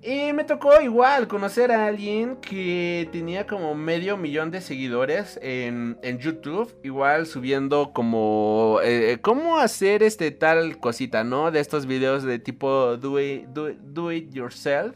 Y 0.02 0.32
me 0.32 0.46
tocó 0.46 0.80
igual 0.80 1.28
conocer 1.28 1.74
a 1.74 1.88
alguien 1.88 2.38
que 2.38 3.10
tenía 3.12 3.46
como 3.46 3.76
medio 3.76 4.16
millón 4.16 4.50
de 4.50 4.62
seguidores 4.62 5.38
en, 5.42 5.98
YouTube, 6.20 6.74
igual 6.84 7.26
subiendo 7.26 7.92
como 7.92 8.80
eh, 8.82 9.18
cómo 9.22 9.60
hacer 9.60 10.02
este 10.02 10.32
tal 10.32 10.78
cosita, 10.80 11.26
¿no? 11.26 11.52
De 11.52 11.60
estos 11.60 11.86
videos 11.86 12.24
de 12.24 12.40
tipo 12.40 12.96
do 12.96 13.18
do 13.84 14.12
it 14.12 14.34
yourself. 14.34 14.96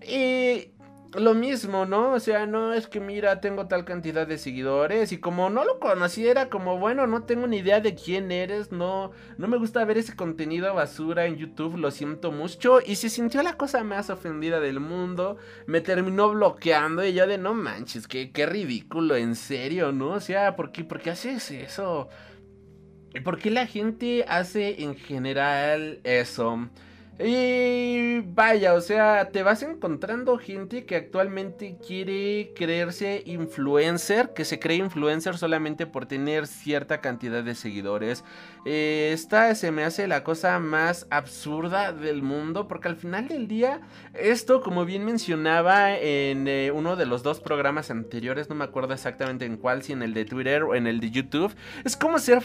Y 0.00 0.70
lo 1.14 1.34
mismo, 1.34 1.86
¿no? 1.86 2.12
O 2.12 2.20
sea, 2.20 2.46
no 2.46 2.72
es 2.74 2.86
que 2.88 3.00
mira, 3.00 3.40
tengo 3.40 3.66
tal 3.68 3.84
cantidad 3.84 4.26
de 4.26 4.38
seguidores 4.38 5.12
y 5.12 5.18
como 5.18 5.50
no 5.50 5.64
lo 5.64 5.78
conocía 5.78 6.30
era 6.30 6.48
como, 6.48 6.78
bueno, 6.78 7.06
no 7.06 7.24
tengo 7.24 7.46
ni 7.46 7.58
idea 7.58 7.80
de 7.80 7.94
quién 7.94 8.30
eres, 8.32 8.72
no 8.72 9.12
no 9.38 9.48
me 9.48 9.56
gusta 9.58 9.84
ver 9.84 9.98
ese 9.98 10.16
contenido 10.16 10.72
basura 10.74 11.26
en 11.26 11.36
YouTube, 11.36 11.76
lo 11.78 11.90
siento 11.90 12.32
mucho 12.32 12.80
y 12.84 12.96
se 12.96 13.08
sintió 13.10 13.42
la 13.42 13.56
cosa 13.56 13.84
más 13.84 14.10
ofendida 14.10 14.60
del 14.60 14.80
mundo, 14.80 15.36
me 15.66 15.80
terminó 15.80 16.30
bloqueando 16.30 17.04
y 17.04 17.12
yo 17.14 17.26
de 17.26 17.38
no 17.38 17.54
manches, 17.54 18.08
qué, 18.08 18.32
qué 18.32 18.46
ridículo, 18.46 19.16
en 19.16 19.36
serio, 19.36 19.92
¿no? 19.92 20.10
O 20.10 20.20
sea, 20.20 20.56
¿por 20.56 20.72
qué, 20.72 20.84
por 20.84 21.00
qué 21.00 21.10
haces 21.10 21.50
eso? 21.50 22.08
¿Por 23.24 23.38
qué 23.38 23.50
la 23.50 23.66
gente 23.66 24.24
hace 24.28 24.82
en 24.82 24.94
general 24.96 26.00
eso? 26.04 26.68
Y 27.18 28.20
vaya, 28.20 28.74
o 28.74 28.80
sea, 28.82 29.30
te 29.30 29.42
vas 29.42 29.62
encontrando 29.62 30.36
gente 30.36 30.84
que 30.84 30.96
actualmente 30.96 31.78
quiere 31.84 32.52
creerse 32.54 33.22
influencer, 33.24 34.34
que 34.34 34.44
se 34.44 34.58
cree 34.58 34.76
influencer 34.76 35.38
solamente 35.38 35.86
por 35.86 36.04
tener 36.04 36.46
cierta 36.46 37.00
cantidad 37.00 37.42
de 37.42 37.54
seguidores. 37.54 38.22
Eh, 38.66 39.12
esta 39.14 39.54
se 39.54 39.70
me 39.72 39.84
hace 39.84 40.06
la 40.08 40.24
cosa 40.24 40.58
más 40.58 41.06
absurda 41.08 41.90
del 41.92 42.20
mundo, 42.20 42.68
porque 42.68 42.88
al 42.88 42.96
final 42.96 43.28
del 43.28 43.48
día, 43.48 43.80
esto, 44.12 44.60
como 44.60 44.84
bien 44.84 45.06
mencionaba 45.06 45.96
en 45.96 46.46
eh, 46.48 46.70
uno 46.70 46.96
de 46.96 47.06
los 47.06 47.22
dos 47.22 47.40
programas 47.40 47.90
anteriores, 47.90 48.50
no 48.50 48.56
me 48.56 48.64
acuerdo 48.64 48.92
exactamente 48.92 49.46
en 49.46 49.56
cuál, 49.56 49.82
si 49.82 49.94
en 49.94 50.02
el 50.02 50.12
de 50.12 50.26
Twitter 50.26 50.64
o 50.64 50.74
en 50.74 50.86
el 50.86 51.00
de 51.00 51.10
YouTube, 51.10 51.54
es 51.82 51.96
como 51.96 52.18
ser, 52.18 52.42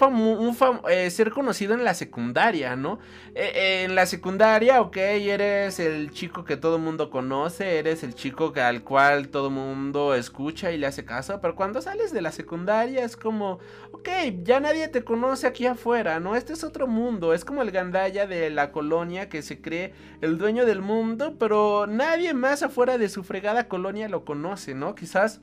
eh, 0.89 1.09
ser 1.09 1.31
conocido 1.31 1.73
en 1.73 1.83
la 1.83 1.93
secundaria, 1.93 2.77
¿no? 2.77 2.99
en 3.33 3.95
la 3.95 4.05
secundaria 4.05 4.61
ok, 4.70 4.98
eres 4.98 5.80
el 5.80 6.12
chico 6.12 6.44
que 6.44 6.56
todo 6.56 6.77
mundo 6.77 7.10
conoce, 7.10 7.80
eres 7.80 8.03
el 8.03 8.13
chico 8.13 8.53
al 8.56 8.84
cual 8.84 9.30
todo 9.30 9.50
mundo 9.50 10.13
escucha 10.13 10.72
y 10.72 10.77
le 10.77 10.86
hace 10.86 11.03
caso, 11.03 11.39
pero 11.41 11.56
cuando 11.56 11.82
sales 11.82 12.13
de 12.13 12.22
la 12.22 12.32
secundaria 12.32 13.03
es 13.03 13.18
como, 13.18 13.60
ok, 13.91 14.10
ya 14.44 14.60
nadie 14.60 14.88
te 14.88 15.03
conoce 15.03 15.48
aquí 15.48 15.65
afuera, 15.65 16.20
¿no? 16.20 16.36
Este 16.36 16.53
es 16.53 16.63
otro 16.63 16.86
mundo, 16.88 17.34
es 17.34 17.44
como 17.44 17.63
el 17.63 17.72
gandaya 17.72 18.27
de 18.27 18.51
la 18.51 18.72
colonia 18.72 19.30
que 19.30 19.41
se 19.41 19.62
cree 19.62 19.94
el 20.22 20.38
dueño 20.38 20.65
del 20.65 20.82
mundo, 20.82 21.38
pero 21.39 21.88
nadie 21.88 22.34
más 22.34 22.62
afuera 22.62 22.98
de 22.98 23.10
su 23.10 23.24
fregada 23.24 23.68
colonia 23.68 24.10
lo 24.10 24.25
conoce, 24.25 24.75
¿no? 24.75 24.94
Quizás 24.94 25.41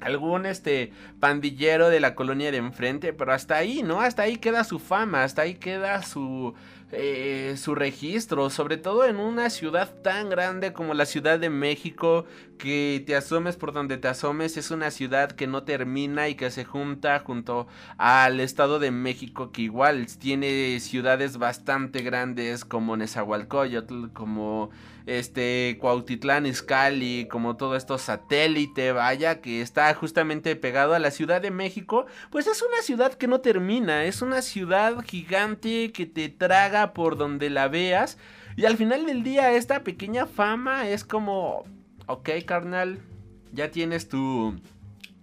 algún 0.00 0.46
este 0.46 0.92
pandillero 1.18 1.88
de 1.88 2.00
la 2.00 2.14
colonia 2.14 2.50
de 2.50 2.58
enfrente, 2.58 3.12
pero 3.12 3.32
hasta 3.32 3.56
ahí, 3.56 3.82
¿no? 3.82 4.00
Hasta 4.00 4.22
ahí 4.22 4.36
queda 4.36 4.64
su 4.64 4.78
fama, 4.78 5.24
hasta 5.24 5.42
ahí 5.42 5.54
queda 5.54 6.02
su 6.02 6.54
eh, 6.94 7.56
su 7.56 7.74
registro, 7.74 8.50
sobre 8.50 8.76
todo 8.76 9.04
en 9.04 9.16
una 9.16 9.50
ciudad 9.50 9.92
tan 10.02 10.30
grande 10.30 10.72
como 10.72 10.94
la 10.94 11.06
Ciudad 11.06 11.38
de 11.38 11.50
México, 11.50 12.24
que 12.58 13.02
te 13.06 13.16
asomes 13.16 13.56
por 13.56 13.72
donde 13.72 13.98
te 13.98 14.08
asomes, 14.08 14.56
es 14.56 14.70
una 14.70 14.90
ciudad 14.90 15.32
que 15.32 15.46
no 15.46 15.64
termina 15.64 16.28
y 16.28 16.34
que 16.34 16.50
se 16.50 16.64
junta 16.64 17.20
junto 17.20 17.66
al 17.98 18.40
Estado 18.40 18.78
de 18.78 18.90
México, 18.90 19.52
que 19.52 19.62
igual 19.62 20.06
tiene 20.18 20.78
ciudades 20.80 21.38
bastante 21.38 22.02
grandes 22.02 22.64
como 22.64 22.96
Nezahualcóyotl, 22.96 24.08
como 24.12 24.70
este 25.06 25.76
Cuautitlán 25.80 26.46
Izcalli, 26.46 27.28
como 27.30 27.56
todo 27.56 27.76
esto 27.76 27.98
satélite, 27.98 28.92
vaya, 28.92 29.40
que 29.40 29.60
está 29.60 29.92
justamente 29.94 30.56
pegado 30.56 30.94
a 30.94 30.98
la 30.98 31.10
Ciudad 31.10 31.42
de 31.42 31.50
México, 31.50 32.06
pues 32.30 32.46
es 32.46 32.62
una 32.62 32.82
ciudad 32.82 33.14
que 33.14 33.26
no 33.26 33.40
termina, 33.40 34.04
es 34.04 34.22
una 34.22 34.40
ciudad 34.40 35.02
gigante 35.04 35.92
que 35.92 36.06
te 36.06 36.28
traga 36.28 36.94
por 36.94 37.16
donde 37.16 37.50
la 37.50 37.68
veas. 37.68 38.18
Y 38.56 38.66
al 38.66 38.76
final 38.76 39.04
del 39.06 39.22
día 39.24 39.52
esta 39.52 39.82
pequeña 39.82 40.26
fama 40.26 40.88
es 40.88 41.04
como, 41.04 41.64
ok 42.06 42.30
carnal, 42.46 43.00
ya 43.52 43.70
tienes 43.70 44.08
tu 44.08 44.54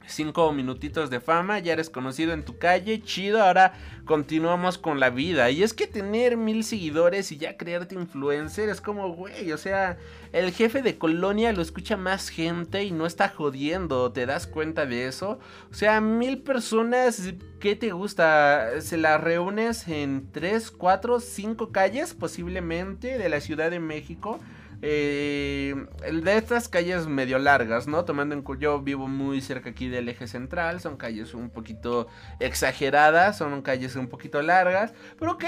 cinco 0.07 0.51
minutitos 0.51 1.09
de 1.09 1.19
fama, 1.19 1.59
ya 1.59 1.73
eres 1.73 1.89
conocido 1.89 2.33
en 2.33 2.43
tu 2.43 2.57
calle, 2.57 3.01
chido, 3.01 3.41
ahora 3.41 3.73
continuamos 4.05 4.77
con 4.77 5.00
la 5.00 5.09
vida. 5.09 5.50
Y 5.51 5.63
es 5.63 5.73
que 5.73 5.88
tener 5.88 6.38
mil 6.38 6.63
seguidores 6.63 7.31
y 7.31 7.38
ya 7.38 7.57
creerte 7.57 7.95
influencer 7.95 8.69
es 8.69 8.81
como, 8.81 9.13
güey, 9.13 9.51
o 9.51 9.57
sea, 9.57 9.97
el 10.33 10.51
jefe 10.51 10.81
de 10.81 10.97
colonia 10.97 11.53
lo 11.53 11.61
escucha 11.61 11.97
más 11.97 12.29
gente 12.29 12.83
y 12.83 12.91
no 12.91 13.05
está 13.05 13.29
jodiendo, 13.29 14.11
¿te 14.11 14.25
das 14.25 14.47
cuenta 14.47 14.85
de 14.85 15.07
eso? 15.07 15.39
O 15.71 15.73
sea, 15.73 16.01
mil 16.01 16.39
personas, 16.39 17.33
¿qué 17.59 17.75
te 17.75 17.91
gusta? 17.91 18.81
¿Se 18.81 18.97
las 18.97 19.21
reúnes 19.21 19.88
en 19.88 20.31
tres, 20.31 20.71
cuatro, 20.71 21.19
cinco 21.19 21.71
calles 21.71 22.13
posiblemente 22.13 23.17
de 23.17 23.29
la 23.29 23.39
Ciudad 23.39 23.71
de 23.71 23.79
México? 23.79 24.39
Eh, 24.83 25.75
de 26.11 26.38
estas 26.38 26.67
calles 26.67 27.07
medio 27.07 27.38
largas, 27.38 27.88
¿no? 27.88 28.03
Tomando 28.03 28.33
en 28.33 28.41
cuenta, 28.41 28.63
yo 28.63 28.81
vivo 28.81 29.07
muy 29.07 29.41
cerca 29.41 29.69
aquí 29.69 29.88
del 29.88 30.09
eje 30.09 30.27
central, 30.27 30.79
son 30.79 30.97
calles 30.97 31.33
un 31.33 31.50
poquito 31.50 32.07
exageradas, 32.39 33.38
son 33.38 33.61
calles 33.61 33.95
un 33.95 34.07
poquito 34.07 34.41
largas, 34.41 34.93
pero 35.19 35.33
ok, 35.33 35.43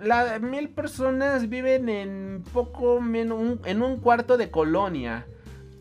la, 0.00 0.38
mil 0.38 0.68
personas 0.68 1.48
viven 1.48 1.88
en 1.88 2.44
poco 2.52 3.00
menos, 3.00 3.58
en 3.64 3.82
un 3.82 4.00
cuarto 4.00 4.36
de 4.36 4.50
colonia. 4.50 5.26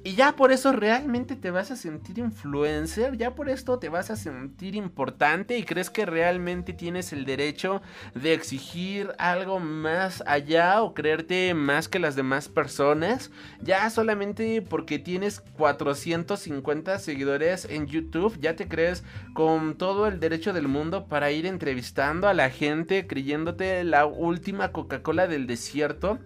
Y 0.05 0.13
ya 0.13 0.35
por 0.35 0.51
eso 0.51 0.71
realmente 0.71 1.35
te 1.35 1.49
vas 1.49 1.71
a 1.71 1.75
sentir 1.75 2.19
influencer, 2.19 3.17
ya 3.17 3.33
por 3.33 3.49
esto 3.49 3.79
te 3.79 3.89
vas 3.89 4.11
a 4.11 4.15
sentir 4.15 4.75
importante 4.75 5.57
y 5.57 5.63
crees 5.63 5.89
que 5.89 6.05
realmente 6.05 6.73
tienes 6.73 7.11
el 7.11 7.25
derecho 7.25 7.81
de 8.13 8.35
exigir 8.35 9.13
algo 9.17 9.59
más 9.59 10.23
allá 10.27 10.83
o 10.83 10.93
creerte 10.93 11.55
más 11.55 11.87
que 11.89 11.97
las 11.97 12.15
demás 12.15 12.49
personas, 12.49 13.31
ya 13.63 13.89
solamente 13.89 14.61
porque 14.61 14.99
tienes 14.99 15.39
450 15.39 16.99
seguidores 16.99 17.65
en 17.65 17.87
YouTube, 17.87 18.39
ya 18.39 18.55
te 18.55 18.67
crees 18.67 19.03
con 19.33 19.75
todo 19.75 20.05
el 20.05 20.19
derecho 20.19 20.53
del 20.53 20.67
mundo 20.67 21.07
para 21.07 21.31
ir 21.31 21.47
entrevistando 21.47 22.27
a 22.27 22.35
la 22.35 22.51
gente 22.51 23.07
creyéndote 23.07 23.83
la 23.83 24.05
última 24.05 24.71
Coca-Cola 24.71 25.25
del 25.25 25.47
desierto. 25.47 26.19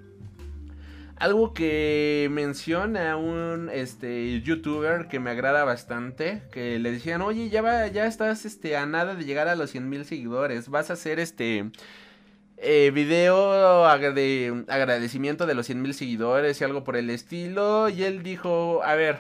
Algo 1.20 1.54
que 1.54 2.30
menciona 2.32 3.18
un 3.18 3.70
este 3.74 4.40
youtuber 4.42 5.10
que 5.10 5.20
me 5.20 5.30
agrada 5.32 5.66
bastante, 5.66 6.44
que 6.50 6.80
le 6.80 6.94
decían, 6.94 7.22
"Oye, 7.22 7.50
ya 7.50 7.62
va, 7.62 7.88
ya 7.88 8.06
estás 8.06 8.46
este 8.46 8.78
a 8.78 8.86
nada 8.86 9.16
de 9.16 9.26
llegar 9.26 9.50
a 9.50 9.56
los 9.56 9.70
100 9.70 9.90
mil 9.90 10.06
seguidores, 10.06 10.70
vas 10.70 10.90
a 10.90 10.94
hacer 10.94 11.20
este 11.20 11.72
eh, 12.58 12.92
video 12.94 13.84
de 14.14 14.64
agradecimiento 14.70 15.46
de 15.46 15.56
los 15.56 15.66
100 15.66 15.82
mil 15.82 15.94
seguidores 15.94 16.62
y 16.62 16.64
algo 16.64 16.86
por 16.86 16.96
el 16.96 17.10
estilo." 17.10 17.90
Y 17.90 18.04
él 18.04 18.24
dijo, 18.24 18.82
"A 18.84 18.96
ver, 18.96 19.20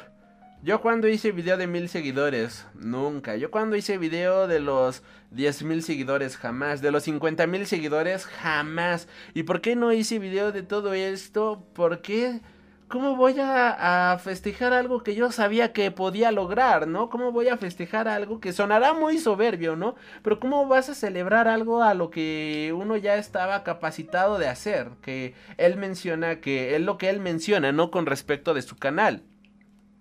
yo 0.61 0.81
cuando 0.81 1.07
hice 1.07 1.31
video 1.31 1.55
de 1.55 1.67
mil 1.67 1.87
seguidores, 1.87 2.65
nunca. 2.73 3.37
Yo 3.37 3.49
cuando 3.49 3.77
hice 3.77 3.97
video 3.97 4.45
de 4.47 4.59
los 4.59 5.03
10 5.31 5.63
mil 5.63 5.83
seguidores, 5.83 6.35
jamás. 6.35 6.81
De 6.81 6.91
los 6.91 7.03
50 7.03 7.47
mil 7.47 7.65
seguidores, 7.65 8.25
jamás. 8.25 9.07
¿Y 9.33 9.43
por 9.43 9.61
qué 9.61 9.75
no 9.75 9.93
hice 9.93 10.19
video 10.19 10.51
de 10.51 10.63
todo 10.63 10.93
esto? 10.93 11.65
¿Por 11.73 12.01
qué? 12.01 12.41
¿Cómo 12.89 13.15
voy 13.15 13.39
a, 13.39 14.11
a, 14.13 14.17
festejar 14.17 14.73
algo 14.73 15.03
que 15.03 15.13
yo 15.15 15.31
sabía 15.31 15.73
que 15.73 15.91
podía 15.91 16.31
lograr, 16.31 16.87
no? 16.87 17.09
¿Cómo 17.09 17.31
voy 17.31 17.47
a 17.47 17.55
festejar 17.55 18.07
algo 18.07 18.39
que 18.39 18.51
sonará 18.51 18.93
muy 18.93 19.19
soberbio, 19.19 19.75
no? 19.75 19.95
Pero 20.23 20.39
¿cómo 20.39 20.67
vas 20.67 20.89
a 20.89 20.95
celebrar 20.95 21.47
algo 21.47 21.83
a 21.83 21.93
lo 21.93 22.09
que 22.09 22.73
uno 22.75 22.97
ya 22.97 23.15
estaba 23.15 23.63
capacitado 23.63 24.39
de 24.39 24.47
hacer? 24.47 24.89
Que 25.03 25.35
él 25.57 25.77
menciona 25.77 26.41
que 26.41 26.75
es 26.75 26.81
lo 26.81 26.97
que 26.97 27.09
él 27.09 27.19
menciona, 27.19 27.71
¿no? 27.71 27.91
Con 27.91 28.07
respecto 28.07 28.55
de 28.55 28.63
su 28.63 28.75
canal. 28.75 29.23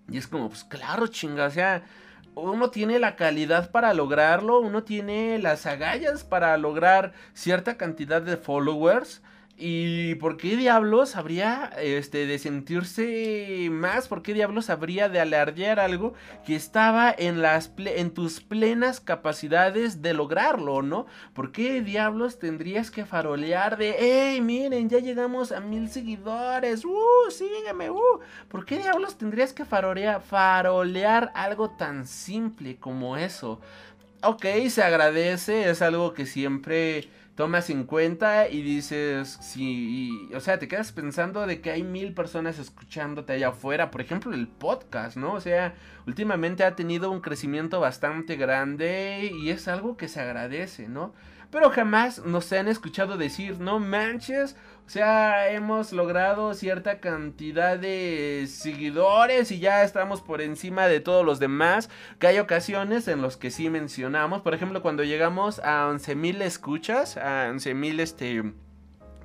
Y 0.09 0.17
es 0.17 0.27
como, 0.27 0.49
pues 0.49 0.63
claro, 0.63 1.07
chinga, 1.07 1.45
o 1.45 1.51
sea, 1.51 1.83
uno 2.35 2.69
tiene 2.69 2.99
la 2.99 3.15
calidad 3.15 3.71
para 3.71 3.93
lograrlo, 3.93 4.59
uno 4.59 4.83
tiene 4.83 5.39
las 5.39 5.65
agallas 5.65 6.23
para 6.23 6.57
lograr 6.57 7.13
cierta 7.33 7.77
cantidad 7.77 8.21
de 8.21 8.37
followers. 8.37 9.21
¿Y 9.61 10.15
por 10.15 10.37
qué 10.37 10.55
diablos 10.55 11.17
habría 11.17 11.73
este, 11.81 12.25
de 12.25 12.39
sentirse 12.39 13.67
más? 13.69 14.07
¿Por 14.07 14.21
qué 14.21 14.33
diablos 14.33 14.69
habría 14.69 15.09
de 15.09 15.19
alardear 15.19 15.81
algo 15.81 16.13
que 16.45 16.55
estaba 16.55 17.13
en, 17.15 17.41
las 17.41 17.69
en 17.77 18.11
tus 18.11 18.39
plenas 18.39 19.01
capacidades 19.01 20.01
de 20.01 20.13
lograrlo, 20.13 20.81
¿no? 20.81 21.07
¿Por 21.33 21.51
qué 21.51 21.81
diablos 21.81 22.39
tendrías 22.39 22.89
que 22.89 23.03
farolear 23.03 23.77
de, 23.77 23.97
hey, 23.99 24.39
miren, 24.39 24.87
ya 24.87 24.99
llegamos 24.99 25.51
a 25.51 25.59
mil 25.59 25.89
seguidores, 25.89 26.85
uh, 26.85 27.29
sígueme, 27.29 27.89
uh? 27.89 28.19
¿Por 28.47 28.65
qué 28.65 28.77
diablos 28.77 29.17
tendrías 29.17 29.51
que 29.51 29.65
farolear, 29.65 30.21
farolear 30.21 31.33
algo 31.35 31.71
tan 31.71 32.07
simple 32.07 32.77
como 32.77 33.17
eso? 33.17 33.59
Ok, 34.23 34.45
se 34.69 34.83
agradece, 34.83 35.69
es 35.69 35.81
algo 35.81 36.13
que 36.13 36.25
siempre 36.25 37.09
tomas 37.39 37.69
en 37.69 37.85
cuenta 37.85 38.49
y 38.49 38.61
dices, 38.61 39.37
sí, 39.39 40.27
o 40.35 40.41
sea, 40.41 40.59
te 40.59 40.67
quedas 40.67 40.91
pensando 40.91 41.47
de 41.47 41.61
que 41.61 41.71
hay 41.71 41.83
mil 41.83 42.13
personas 42.13 42.59
escuchándote 42.59 43.31
allá 43.31 43.47
afuera, 43.47 43.91
por 43.91 44.01
ejemplo, 44.01 44.33
el 44.33 44.49
podcast, 44.49 45.15
¿no? 45.15 45.35
O 45.35 45.39
sea, 45.39 45.73
últimamente 46.05 46.65
ha 46.65 46.75
tenido 46.75 47.09
un 47.09 47.21
crecimiento 47.21 47.79
bastante 47.79 48.35
grande 48.35 49.31
y 49.33 49.51
es 49.51 49.69
algo 49.69 49.95
que 49.95 50.09
se 50.09 50.19
agradece, 50.19 50.89
¿no? 50.89 51.13
Pero 51.49 51.69
jamás 51.69 52.25
nos 52.25 52.51
han 52.51 52.67
escuchado 52.67 53.15
decir, 53.15 53.61
no 53.61 53.79
manches, 53.79 54.57
o 54.89 54.91
sea, 54.91 55.51
hemos 55.51 55.93
logrado 55.93 56.55
cierta 56.55 56.99
cantidad 56.99 57.77
de 57.77 58.47
seguidores 58.49 59.51
y 59.51 59.59
ya 59.59 59.83
estamos 59.83 60.23
por 60.23 60.41
encima 60.41 60.87
de 60.87 60.99
todos 60.99 61.23
los 61.23 61.37
demás. 61.37 61.91
Que 62.17 62.25
hay 62.25 62.39
ocasiones 62.39 63.07
en 63.07 63.21
los 63.21 63.37
que 63.37 63.51
sí 63.51 63.69
mencionamos. 63.69 64.41
Por 64.41 64.55
ejemplo, 64.55 64.81
cuando 64.81 65.03
llegamos 65.03 65.59
a 65.59 65.87
11.000 65.91 66.41
escuchas, 66.41 67.17
a 67.17 67.51
11.000 67.51 67.99
este, 67.99 68.53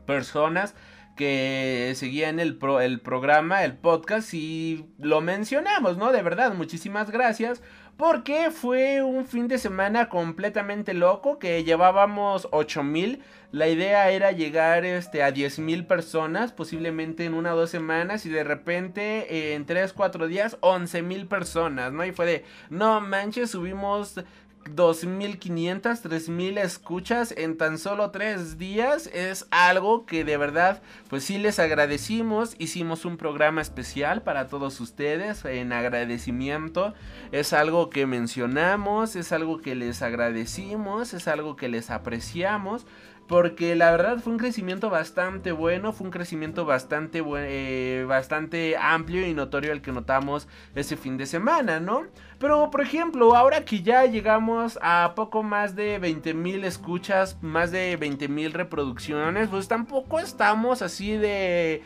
personas 0.04 0.74
que 1.16 1.94
seguían 1.96 2.40
el, 2.40 2.58
el 2.82 3.00
programa, 3.00 3.64
el 3.64 3.78
podcast 3.78 4.34
y 4.34 4.84
lo 4.98 5.22
mencionamos, 5.22 5.96
¿no? 5.96 6.12
De 6.12 6.20
verdad, 6.20 6.52
muchísimas 6.52 7.10
gracias. 7.10 7.62
Porque 7.96 8.50
fue 8.50 9.02
un 9.02 9.24
fin 9.24 9.46
de 9.46 9.56
semana 9.56 10.08
completamente 10.08 10.94
loco 10.94 11.38
que 11.38 11.62
llevábamos 11.62 12.48
8000. 12.50 13.22
La 13.52 13.68
idea 13.68 14.10
era 14.10 14.32
llegar 14.32 14.84
este, 14.84 15.22
a 15.22 15.32
10.000 15.32 15.86
personas, 15.86 16.52
posiblemente 16.52 17.24
en 17.24 17.34
una 17.34 17.54
o 17.54 17.56
dos 17.56 17.70
semanas. 17.70 18.26
Y 18.26 18.30
de 18.30 18.42
repente 18.42 19.54
en 19.54 19.64
3, 19.64 19.92
4 19.92 20.26
días, 20.26 20.58
11.000 20.60 21.28
personas, 21.28 21.92
¿no? 21.92 22.04
Y 22.04 22.10
fue 22.10 22.26
de, 22.26 22.44
no 22.68 23.00
manches, 23.00 23.52
subimos 23.52 24.16
2.500, 24.64 26.02
3.000 26.02 26.58
escuchas 26.58 27.34
en 27.36 27.56
tan 27.56 27.78
solo 27.78 28.10
3 28.10 28.58
días 28.58 29.08
es 29.12 29.46
algo 29.50 30.06
que 30.06 30.24
de 30.24 30.36
verdad 30.36 30.82
pues 31.08 31.24
sí 31.24 31.38
les 31.38 31.58
agradecimos. 31.58 32.54
Hicimos 32.58 33.04
un 33.04 33.16
programa 33.16 33.60
especial 33.60 34.22
para 34.22 34.48
todos 34.48 34.80
ustedes 34.80 35.44
en 35.44 35.72
agradecimiento. 35.72 36.94
Es 37.32 37.52
algo 37.52 37.90
que 37.90 38.06
mencionamos, 38.06 39.16
es 39.16 39.32
algo 39.32 39.60
que 39.60 39.74
les 39.74 40.02
agradecimos, 40.02 41.14
es 41.14 41.28
algo 41.28 41.56
que 41.56 41.68
les 41.68 41.90
apreciamos. 41.90 42.86
Porque 43.26 43.74
la 43.74 43.90
verdad 43.90 44.18
fue 44.18 44.34
un 44.34 44.38
crecimiento 44.38 44.90
bastante 44.90 45.50
bueno, 45.50 45.92
fue 45.92 46.06
un 46.06 46.10
crecimiento 46.10 46.66
bastante, 46.66 47.22
eh, 47.26 48.04
bastante 48.06 48.76
amplio 48.76 49.26
y 49.26 49.32
notorio 49.32 49.72
el 49.72 49.80
que 49.80 49.92
notamos 49.92 50.46
ese 50.74 50.98
fin 50.98 51.16
de 51.16 51.24
semana, 51.24 51.80
¿no? 51.80 52.04
Pero 52.38 52.70
por 52.70 52.82
ejemplo, 52.82 53.34
ahora 53.34 53.64
que 53.64 53.82
ya 53.82 54.04
llegamos 54.04 54.78
a 54.82 55.14
poco 55.16 55.42
más 55.42 55.74
de 55.74 55.98
20 55.98 56.34
mil 56.34 56.64
escuchas, 56.64 57.38
más 57.40 57.70
de 57.70 57.96
20 57.96 58.28
mil 58.28 58.52
reproducciones, 58.52 59.48
pues 59.48 59.68
tampoco 59.68 60.20
estamos 60.20 60.82
así 60.82 61.16
de 61.16 61.82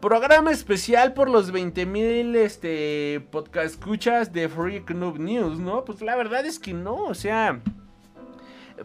programa 0.00 0.50
especial 0.50 1.12
por 1.12 1.28
los 1.28 1.50
20 1.52 1.84
mil 1.84 2.34
este, 2.36 3.20
podcast 3.30 3.66
escuchas 3.66 4.32
de 4.32 4.48
Freak 4.48 4.92
Noob 4.92 5.18
News, 5.18 5.58
¿no? 5.58 5.84
Pues 5.84 6.00
la 6.00 6.16
verdad 6.16 6.46
es 6.46 6.58
que 6.58 6.72
no, 6.72 6.94
o 7.04 7.14
sea... 7.14 7.60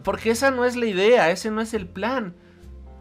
Porque 0.02 0.30
esa 0.30 0.50
no 0.50 0.64
es 0.64 0.76
la 0.76 0.86
idea, 0.86 1.30
ese 1.30 1.50
no 1.50 1.60
es 1.60 1.74
el 1.74 1.86
plan. 1.86 2.34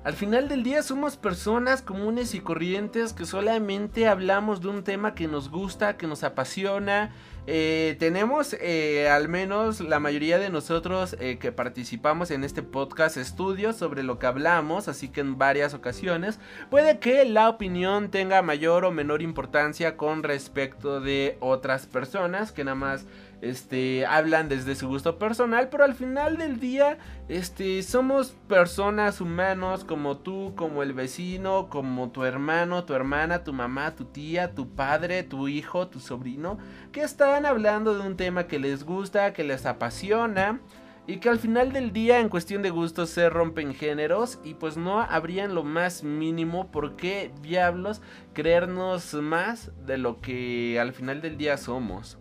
Al 0.05 0.13
final 0.13 0.47
del 0.47 0.62
día 0.62 0.84
somos 0.84 1.17
personas 1.17 1.81
comunes 1.81 2.36
y 2.36 2.39
corrientes 2.39 3.12
que 3.12 3.25
solamente 3.25 4.08
hablamos 4.08 4.62
de 4.62 4.67
un 4.67 4.84
tema 4.84 5.15
que 5.15 5.27
nos 5.27 5.49
gusta, 5.49 5.97
que 5.97 6.05
nos 6.05 6.23
apasiona. 6.23 7.12
Eh, 7.47 7.95
tenemos 7.97 8.55
eh, 8.60 9.10
al 9.10 9.29
menos 9.29 9.81
la 9.81 9.99
mayoría 9.99 10.38
de 10.38 10.51
nosotros 10.51 11.15
eh, 11.19 11.39
que 11.39 11.51
participamos 11.51 12.29
en 12.29 12.43
este 12.43 12.62
podcast 12.62 13.17
estudios 13.17 13.77
sobre 13.77 14.03
lo 14.03 14.19
que 14.19 14.27
hablamos, 14.27 14.88
así 14.88 15.10
que 15.10 15.21
en 15.21 15.39
varias 15.39 15.73
ocasiones 15.73 16.39
puede 16.69 16.99
que 16.99 17.25
la 17.25 17.49
opinión 17.49 18.12
tenga 18.12 18.43
mayor 18.43 18.86
o 18.86 18.91
menor 18.91 19.23
importancia 19.23 19.97
con 19.97 20.21
respecto 20.21 21.01
de 21.01 21.38
otras 21.39 21.88
personas 21.88 22.51
que 22.51 22.63
nada 22.63 22.75
más 22.75 23.08
este, 23.45 24.08
hablan 24.08 24.49
desde 24.49 24.73
su 24.73 24.88
gusto 24.88 25.19
personal, 25.19 25.69
pero 25.69 25.84
al 25.84 25.93
final 25.93 26.38
del 26.38 26.60
día, 26.60 26.97
este, 27.29 27.84
somos 27.84 28.31
personas 28.47 29.21
humanos 29.21 29.84
como 29.84 30.17
tú, 30.17 30.53
como 30.55 30.81
el 30.81 30.93
vecino, 30.93 31.69
como 31.69 32.10
tu 32.10 32.23
hermano, 32.23 32.86
tu 32.86 32.95
hermana, 32.95 33.43
tu 33.43 33.53
mamá, 33.53 33.95
tu 33.95 34.05
tía, 34.05 34.55
tu 34.55 34.69
padre, 34.69 35.21
tu 35.21 35.47
hijo, 35.47 35.88
tu 35.88 35.99
sobrino, 35.99 36.58
que 36.91 37.01
están 37.01 37.45
hablando 37.45 37.95
de 37.95 38.08
un 38.08 38.17
tema 38.17 38.47
que 38.47 38.58
les 38.58 38.84
gusta, 38.84 39.34
que 39.34 39.43
les 39.43 39.65
apasiona. 39.65 40.60
Y 41.08 41.17
que 41.17 41.29
al 41.29 41.38
final 41.38 41.71
del 41.71 41.93
día 41.93 42.19
en 42.19 42.29
cuestión 42.29 42.63
de 42.63 42.71
gustos 42.71 43.12
se 43.12 43.29
rompen 43.29 43.75
géneros 43.75 44.39
y 44.43 44.55
pues 44.55 44.75
no 44.75 45.01
habrían 45.01 45.53
lo 45.53 45.63
más 45.63 46.01
mínimo 46.01 46.71
por 46.71 46.95
qué 46.95 47.31
diablos 47.43 48.01
creernos 48.34 49.13
más 49.13 49.71
de 49.86 49.99
lo 49.99 50.19
que 50.19 50.79
al 50.79 50.93
final 50.93 51.21
del 51.21 51.38
día 51.38 51.58
somos. 51.58 52.17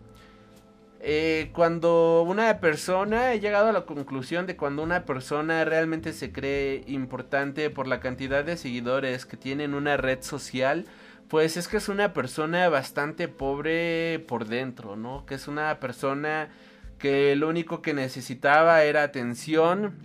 Eh, 1.07 1.51
cuando 1.53 2.23
una 2.27 2.59
persona, 2.59 3.31
he 3.31 3.39
llegado 3.39 3.69
a 3.69 3.71
la 3.71 3.85
conclusión 3.85 4.47
de 4.47 4.57
cuando 4.57 4.81
una 4.81 5.05
persona 5.05 5.63
realmente 5.63 6.13
se 6.13 6.31
cree 6.31 6.83
importante 6.87 7.69
por 7.69 7.85
la 7.85 7.99
cantidad 7.99 8.43
de 8.43 8.57
seguidores 8.57 9.27
que 9.27 9.37
tiene 9.37 9.65
en 9.65 9.75
una 9.75 9.97
red 9.97 10.23
social, 10.23 10.87
pues 11.27 11.57
es 11.57 11.67
que 11.67 11.77
es 11.77 11.89
una 11.89 12.11
persona 12.13 12.69
bastante 12.69 13.27
pobre 13.27 14.17
por 14.27 14.47
dentro, 14.47 14.95
¿no? 14.95 15.27
Que 15.27 15.35
es 15.35 15.47
una 15.47 15.79
persona 15.79 16.49
que 16.97 17.35
lo 17.35 17.49
único 17.49 17.83
que 17.83 17.93
necesitaba 17.93 18.81
era 18.81 19.03
atención 19.03 19.99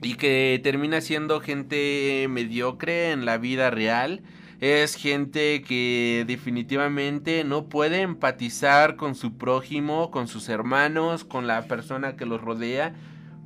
y 0.00 0.14
que 0.14 0.58
termina 0.62 1.02
siendo 1.02 1.42
gente 1.42 2.26
mediocre 2.30 3.10
en 3.10 3.26
la 3.26 3.36
vida 3.36 3.68
real 3.68 4.22
es 4.62 4.94
gente 4.94 5.60
que 5.62 6.22
definitivamente 6.28 7.42
no 7.42 7.64
puede 7.64 8.02
empatizar 8.02 8.94
con 8.94 9.16
su 9.16 9.36
prójimo, 9.36 10.12
con 10.12 10.28
sus 10.28 10.48
hermanos, 10.48 11.24
con 11.24 11.48
la 11.48 11.62
persona 11.62 12.14
que 12.14 12.26
los 12.26 12.40
rodea. 12.40 12.94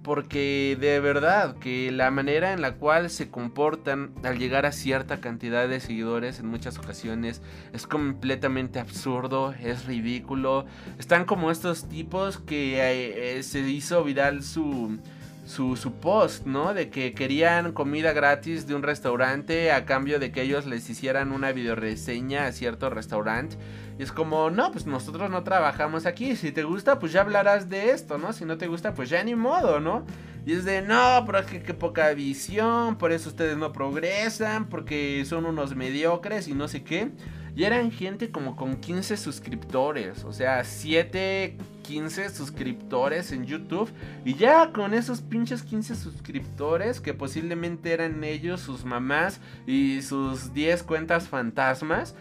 Porque 0.02 0.76
de 0.78 1.00
verdad 1.00 1.56
que 1.56 1.90
la 1.90 2.10
manera 2.10 2.52
en 2.52 2.60
la 2.60 2.74
cual 2.74 3.08
se 3.08 3.30
comportan 3.30 4.12
al 4.24 4.38
llegar 4.38 4.66
a 4.66 4.72
cierta 4.72 5.18
cantidad 5.22 5.66
de 5.66 5.80
seguidores 5.80 6.38
en 6.38 6.48
muchas 6.48 6.76
ocasiones 6.76 7.40
es 7.72 7.86
completamente 7.86 8.78
absurdo, 8.78 9.54
es 9.58 9.86
ridículo. 9.86 10.66
Están 10.98 11.24
como 11.24 11.50
estos 11.50 11.88
tipos 11.88 12.38
que 12.40 12.76
eh, 12.76 13.38
eh, 13.38 13.42
se 13.42 13.60
hizo 13.60 14.04
viral 14.04 14.42
su, 14.42 14.98
su, 15.46 15.76
su, 15.76 15.92
post, 15.92 16.44
¿no? 16.44 16.74
De 16.74 16.90
que 16.90 17.14
querían 17.14 17.72
comida 17.72 18.12
gratis 18.12 18.66
de 18.66 18.74
un 18.74 18.82
restaurante 18.82 19.72
a 19.72 19.86
cambio 19.86 20.18
de 20.18 20.32
que 20.32 20.42
ellos 20.42 20.66
les 20.66 20.90
hicieran 20.90 21.32
una 21.32 21.52
videoreseña 21.52 22.46
a 22.46 22.52
cierto 22.52 22.90
restaurante. 22.90 23.56
Y 23.98 24.02
es 24.02 24.12
como, 24.12 24.50
no, 24.50 24.72
pues 24.72 24.86
nosotros 24.86 25.30
no 25.30 25.42
trabajamos 25.44 26.04
aquí. 26.04 26.36
Si 26.36 26.52
te 26.52 26.64
gusta, 26.64 26.98
pues 26.98 27.12
ya 27.12 27.22
hablarás 27.22 27.70
de 27.70 27.90
esto, 27.90 28.18
¿no? 28.18 28.32
Si 28.32 28.44
no 28.44 28.58
te 28.58 28.66
gusta, 28.66 28.92
pues 28.92 29.08
ya 29.08 29.22
ni 29.24 29.34
modo, 29.34 29.80
¿no? 29.80 30.04
Y 30.44 30.52
es 30.52 30.64
de, 30.64 30.82
no, 30.82 31.24
pero 31.24 31.46
que, 31.46 31.62
que 31.62 31.74
poca 31.74 32.12
visión, 32.12 32.98
por 32.98 33.12
eso 33.12 33.28
ustedes 33.28 33.56
no 33.56 33.72
progresan, 33.72 34.68
porque 34.68 35.24
son 35.26 35.46
unos 35.46 35.74
mediocres 35.74 36.48
y 36.48 36.54
no 36.54 36.68
sé 36.68 36.82
qué. 36.82 37.10
Y 37.56 37.64
eran 37.64 37.90
gente 37.90 38.30
como 38.30 38.54
con 38.54 38.76
15 38.76 39.16
suscriptores, 39.16 40.24
o 40.24 40.32
sea, 40.34 40.62
7, 40.62 41.56
15 41.84 42.28
suscriptores 42.28 43.32
en 43.32 43.46
YouTube. 43.46 43.90
Y 44.26 44.34
ya 44.34 44.72
con 44.74 44.92
esos 44.92 45.22
pinches 45.22 45.62
15 45.62 45.94
suscriptores, 45.94 47.00
que 47.00 47.14
posiblemente 47.14 47.94
eran 47.94 48.22
ellos, 48.24 48.60
sus 48.60 48.84
mamás 48.84 49.40
y 49.66 50.02
sus 50.02 50.52
10 50.52 50.82
cuentas 50.82 51.28
fantasmas, 51.28 52.14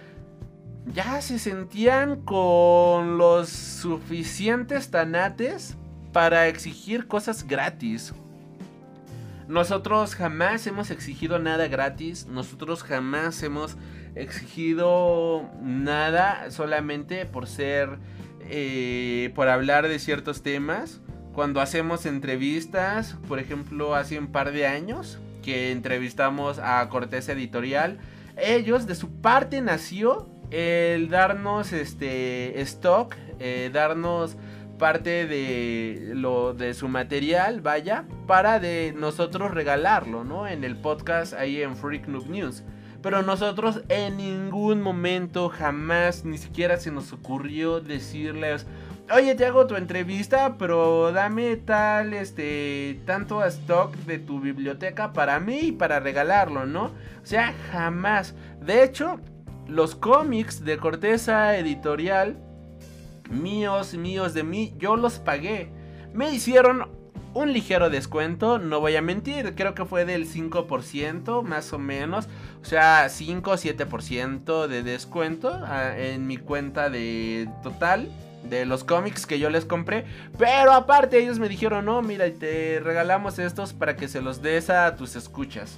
ya 0.93 1.21
se 1.21 1.38
sentían 1.38 2.21
con 2.21 3.17
los 3.17 3.50
suficientes 3.50 4.89
tanates 4.89 5.76
para 6.13 6.48
exigir 6.48 7.08
cosas 7.08 7.45
gratis. 7.45 8.13
Nosotros 9.50 10.15
jamás 10.15 10.65
hemos 10.65 10.91
exigido 10.91 11.39
nada 11.39 11.67
gratis, 11.67 12.26
nosotros 12.26 12.84
jamás 12.84 13.43
hemos 13.43 13.76
exigido 14.15 15.49
nada 15.62 16.49
solamente 16.51 17.25
por 17.25 17.47
ser, 17.47 17.97
eh, 18.41 19.32
por 19.36 19.49
hablar 19.49 19.88
de 19.88 19.99
ciertos 19.99 20.41
temas. 20.41 21.01
Cuando 21.34 21.60
hacemos 21.60 22.06
entrevistas, 22.06 23.17
por 23.28 23.39
ejemplo, 23.39 23.93
hace 23.93 24.17
un 24.17 24.28
par 24.28 24.51
de 24.51 24.67
años 24.67 25.19
que 25.43 25.71
entrevistamos 25.71 26.60
a 26.60 26.88
Cortés 26.89 27.28
Editorial, 27.30 27.99
ellos 28.38 28.88
de 28.88 28.95
su 28.95 29.21
parte 29.21 29.62
nació 29.62 30.30
el 30.51 31.10
darnos 31.10 31.73
este 31.73 32.62
stock, 32.62 33.15
eh, 33.39 33.69
darnos 33.73 34.38
parte 34.78 35.25
de 35.25 36.12
lo 36.13 36.54
de 36.54 36.73
su 36.73 36.88
material, 36.88 37.62
vaya, 37.62 38.06
para 38.28 38.60
de 38.60 38.93
nosotros 38.97 39.51
regalarlo, 39.51 40.23
¿no? 40.23 40.47
En 40.47 40.63
el 40.63 40.75
podcast 40.75 41.34
ahí 41.34 41.62
en 41.62 41.75
Freak 41.75 42.08
Noob 42.08 42.30
News. 42.30 42.63
Pero 43.06 43.22
nosotros 43.22 43.82
en 43.88 44.18
ningún 44.18 44.82
momento, 44.82 45.50
jamás, 45.50 46.26
ni 46.26 46.39
siquiera 46.39 46.78
se 46.78 46.89
nos 46.89 47.13
ocurrió 47.13 47.80
decirles, 47.80 48.65
oye, 49.13 49.36
te 49.36 49.46
hago 49.46 49.68
tu 49.68 49.76
entrevista, 49.76 50.56
pero 50.58 51.12
dame 51.12 51.56
tal, 51.58 52.15
este, 52.15 53.00
tanto 53.06 53.46
stock 53.46 53.94
de 54.08 54.18
tu 54.18 54.39
biblioteca 54.39 55.13
para 55.13 55.39
mí 55.39 55.60
y 55.65 55.72
para 55.72 56.00
regalarlo, 56.00 56.65
¿no? 56.65 56.86
O 56.86 57.26
sea, 57.26 57.54
jamás. 57.72 58.34
De 58.60 58.84
hecho, 58.84 59.20
los 59.68 59.94
cómics 59.96 60.65
de 60.65 60.80
Corteza 60.80 61.56
Editorial, 61.60 62.36
míos, 63.30 63.94
míos 63.94 64.34
de 64.34 64.41
mí, 64.41 64.74
yo 64.80 64.96
los 64.96 65.20
pagué. 65.20 65.70
Me 66.12 66.34
hicieron 66.34 66.89
un 67.36 67.52
ligero 67.52 67.89
descuento, 67.89 68.60
no 68.60 68.80
voy 68.80 68.95
a 68.95 69.02
mentir, 69.02 69.56
creo 69.56 69.76
que 69.76 69.84
fue 69.84 70.06
del 70.06 70.26
5% 70.28 71.43
más 71.43 71.74
o 71.74 71.78
menos, 71.78 72.28
o 72.62 72.65
sea, 72.65 73.10
5 73.10 73.52
o 73.52 73.56
7% 73.56 74.67
de 74.67 74.84
descuento 74.84 75.50
ah, 75.65 75.93
en 75.98 76.26
mi 76.28 76.38
cuenta 76.38 76.89
de 76.89 77.50
total 77.62 78.10
de 78.50 78.65
los 78.65 78.86
cómics 78.86 79.26
que 79.26 79.38
yo 79.38 79.50
les 79.50 79.65
compré. 79.65 80.06
Pero 80.38 80.71
aparte 80.71 81.19
ellos 81.19 81.38
me 81.38 81.50
dijeron, 81.50 81.86
no, 81.86 82.02
mira, 82.02 82.32
te 82.32 82.80
regalamos 82.80 83.38
estos 83.38 83.74
para 83.74 83.98
que 83.98 84.08
se 84.08 84.21
los 84.21 84.41
des 84.41 84.69
a 84.69 84.95
tus 84.95 85.17
escuchas. 85.17 85.78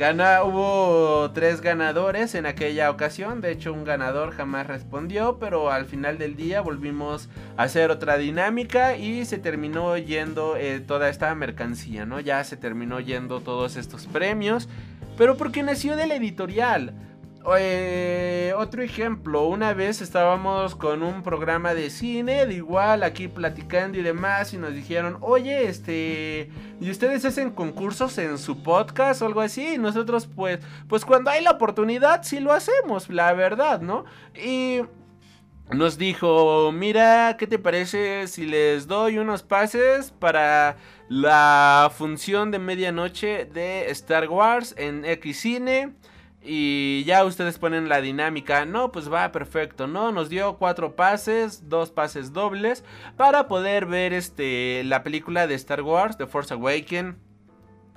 Gana, 0.00 0.44
hubo 0.44 1.30
tres 1.32 1.60
ganadores 1.60 2.34
en 2.34 2.46
aquella 2.46 2.90
ocasión. 2.90 3.42
De 3.42 3.52
hecho, 3.52 3.74
un 3.74 3.84
ganador 3.84 4.30
jamás 4.30 4.66
respondió. 4.66 5.36
Pero 5.38 5.70
al 5.70 5.84
final 5.84 6.16
del 6.16 6.36
día 6.36 6.62
volvimos 6.62 7.28
a 7.58 7.64
hacer 7.64 7.90
otra 7.90 8.16
dinámica. 8.16 8.96
Y 8.96 9.26
se 9.26 9.36
terminó 9.36 9.98
yendo 9.98 10.56
eh, 10.56 10.80
toda 10.80 11.10
esta 11.10 11.34
mercancía, 11.34 12.06
¿no? 12.06 12.18
Ya 12.18 12.42
se 12.44 12.56
terminó 12.56 12.98
yendo 13.00 13.42
todos 13.42 13.76
estos 13.76 14.06
premios. 14.06 14.70
Pero 15.18 15.36
porque 15.36 15.62
nació 15.62 15.96
de 15.96 16.06
la 16.06 16.14
editorial. 16.14 16.94
Eh, 17.58 18.52
otro 18.58 18.82
ejemplo, 18.82 19.46
una 19.46 19.72
vez 19.72 20.02
estábamos 20.02 20.74
con 20.76 21.02
un 21.02 21.22
programa 21.22 21.72
de 21.72 21.88
cine, 21.88 22.44
de 22.44 22.54
igual 22.54 23.02
aquí 23.02 23.28
platicando 23.28 23.98
y 23.98 24.02
demás, 24.02 24.52
y 24.52 24.58
nos 24.58 24.74
dijeron, 24.74 25.16
oye, 25.22 25.66
este, 25.66 26.50
¿y 26.80 26.90
ustedes 26.90 27.24
hacen 27.24 27.50
concursos 27.50 28.18
en 28.18 28.36
su 28.36 28.62
podcast 28.62 29.22
o 29.22 29.26
algo 29.26 29.40
así? 29.40 29.74
Y 29.74 29.78
nosotros, 29.78 30.26
pues, 30.26 30.60
pues 30.86 31.04
cuando 31.06 31.30
hay 31.30 31.42
la 31.42 31.52
oportunidad, 31.52 32.22
sí 32.24 32.40
lo 32.40 32.52
hacemos, 32.52 33.08
la 33.08 33.32
verdad, 33.32 33.80
¿no? 33.80 34.04
Y 34.34 34.82
nos 35.72 35.96
dijo, 35.96 36.70
mira, 36.72 37.36
¿qué 37.38 37.46
te 37.46 37.58
parece 37.58 38.26
si 38.28 38.44
les 38.44 38.86
doy 38.86 39.18
unos 39.18 39.42
pases 39.42 40.10
para 40.10 40.76
la 41.08 41.90
función 41.96 42.50
de 42.50 42.58
medianoche 42.58 43.46
de 43.46 43.90
Star 43.90 44.28
Wars 44.28 44.74
en 44.76 45.06
X 45.06 45.40
Cine? 45.40 45.94
Y 46.42 47.04
ya 47.04 47.24
ustedes 47.24 47.58
ponen 47.58 47.88
la 47.88 48.00
dinámica. 48.00 48.64
No, 48.64 48.92
pues 48.92 49.12
va 49.12 49.30
perfecto, 49.30 49.86
¿no? 49.86 50.10
Nos 50.10 50.30
dio 50.30 50.56
cuatro 50.56 50.96
pases, 50.96 51.68
dos 51.68 51.90
pases 51.90 52.32
dobles. 52.32 52.82
Para 53.16 53.46
poder 53.46 53.86
ver 53.86 54.12
este, 54.14 54.82
la 54.84 55.02
película 55.02 55.46
de 55.46 55.54
Star 55.54 55.82
Wars, 55.82 56.16
The 56.16 56.26
Force 56.26 56.54
Awakens. 56.54 57.16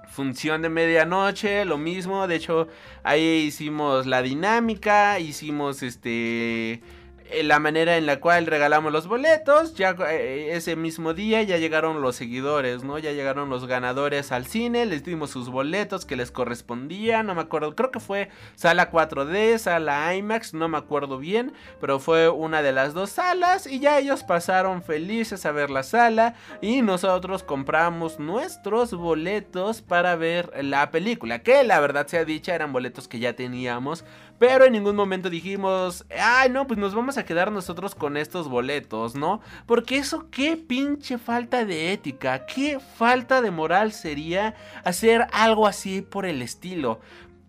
Función 0.09 0.61
de 0.61 0.69
medianoche, 0.69 1.65
lo 1.65 1.77
mismo. 1.77 2.27
De 2.27 2.35
hecho, 2.35 2.67
ahí 3.03 3.45
hicimos 3.47 4.05
la 4.05 4.21
dinámica. 4.21 5.19
Hicimos 5.19 5.81
este. 5.81 6.83
Eh, 7.29 7.43
la 7.43 7.59
manera 7.59 7.97
en 7.97 8.05
la 8.05 8.19
cual 8.19 8.45
regalamos 8.45 8.91
los 8.91 9.07
boletos. 9.07 9.75
Ya 9.75 9.95
eh, 10.09 10.51
ese 10.53 10.75
mismo 10.75 11.13
día 11.13 11.43
ya 11.43 11.57
llegaron 11.57 12.01
los 12.01 12.15
seguidores, 12.15 12.83
¿no? 12.83 12.97
Ya 12.99 13.11
llegaron 13.11 13.49
los 13.49 13.65
ganadores 13.65 14.31
al 14.31 14.45
cine, 14.45 14.85
les 14.85 15.03
dimos 15.03 15.29
sus 15.29 15.49
boletos 15.49 16.05
que 16.05 16.15
les 16.15 16.31
correspondían, 16.31 17.25
no 17.25 17.35
me 17.35 17.41
acuerdo, 17.41 17.75
creo 17.75 17.91
que 17.91 17.99
fue 17.99 18.29
sala 18.55 18.91
4D, 18.91 19.57
sala 19.57 20.15
IMAX, 20.15 20.53
no 20.53 20.67
me 20.67 20.77
acuerdo 20.77 21.17
bien, 21.17 21.53
pero 21.79 21.99
fue 21.99 22.29
una 22.29 22.61
de 22.61 22.71
las 22.71 22.93
dos 22.93 23.11
salas 23.11 23.67
y 23.67 23.79
ya 23.79 23.99
ellos 23.99 24.23
pasaron 24.23 24.83
felices 24.83 25.45
a 25.45 25.51
ver 25.51 25.69
la 25.69 25.83
sala 25.83 26.35
y 26.61 26.81
nosotros 26.81 27.43
compramos 27.43 28.19
nuestros 28.19 28.93
boletos 28.93 29.81
para 29.81 30.15
ver 30.15 30.51
la 30.63 30.91
película, 30.91 31.39
que 31.39 31.63
la 31.63 31.79
verdad 31.79 32.07
sea 32.07 32.25
dicha 32.25 32.55
eran 32.55 32.73
boletos 32.73 33.07
que 33.07 33.19
ya 33.19 33.33
teníamos, 33.33 34.05
pero 34.39 34.65
en 34.65 34.73
ningún 34.73 34.95
momento 34.95 35.29
dijimos, 35.29 36.05
ay 36.19 36.49
no, 36.49 36.67
pues 36.67 36.79
nos 36.79 36.93
vamos 36.93 37.17
a 37.17 37.25
quedar 37.25 37.51
nosotros 37.51 37.95
con 37.95 38.17
estos 38.17 38.49
boletos, 38.49 39.15
¿no? 39.15 39.41
Porque 39.65 39.97
eso 39.97 40.29
qué 40.29 40.57
pinche 40.57 41.17
falta 41.17 41.65
de 41.65 41.93
ética, 41.93 42.45
qué 42.45 42.79
falta 42.79 43.41
de 43.41 43.51
moral 43.51 43.91
sería 43.91 44.55
hacer 44.83 45.27
algo 45.31 45.67
así 45.67 46.01
por 46.01 46.25
el 46.25 46.41
estilo. 46.41 46.99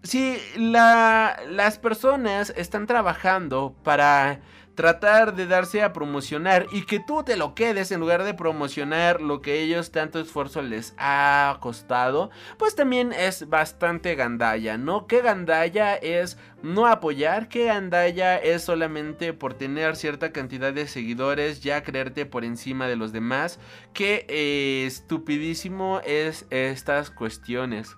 Si 0.03 0.37
las 0.57 1.79
personas 1.79 2.53
están 2.57 2.87
trabajando 2.87 3.75
para 3.83 4.40
tratar 4.75 5.35
de 5.35 5.47
darse 5.47 5.83
a 5.83 5.93
promocionar 5.93 6.67
y 6.73 6.83
que 6.83 7.01
tú 7.01 7.23
te 7.23 7.37
lo 7.37 7.55
quedes 7.55 7.93
en 7.93 8.01
lugar 8.01 8.25
de 8.25 8.35
promocionar 8.35 9.21
lo 9.21 9.41
que 9.41 9.61
ellos 9.63 9.93
tanto 9.93 10.19
esfuerzo 10.21 10.63
les 10.63 10.95
ha 10.99 11.59
costado, 11.61 12.31
pues 12.59 12.75
también 12.75 13.13
es 13.13 13.49
bastante 13.49 14.15
gandalla, 14.15 14.77
¿no? 14.77 15.07
Que 15.07 15.23
gandalla 15.23 15.95
es 15.95 16.39
no 16.63 16.87
apoyar, 16.87 17.49
que 17.49 17.67
gandalla 17.67 18.37
es 18.37 18.63
solamente 18.63 19.33
por 19.33 19.55
tener 19.55 19.97
cierta 19.97 20.33
cantidad 20.33 20.73
de 20.73 20.89
seguidores 20.89 21.61
ya 21.61 21.83
creerte 21.83 22.27
por 22.27 22.45
encima 22.45 22.89
de 22.89 22.97
los 22.97 23.13
demás, 23.13 23.61
que 23.93 24.27
eh, 24.29 24.85
estupidísimo 24.87 26.01
es 26.05 26.47
estas 26.51 27.11
cuestiones. 27.11 27.97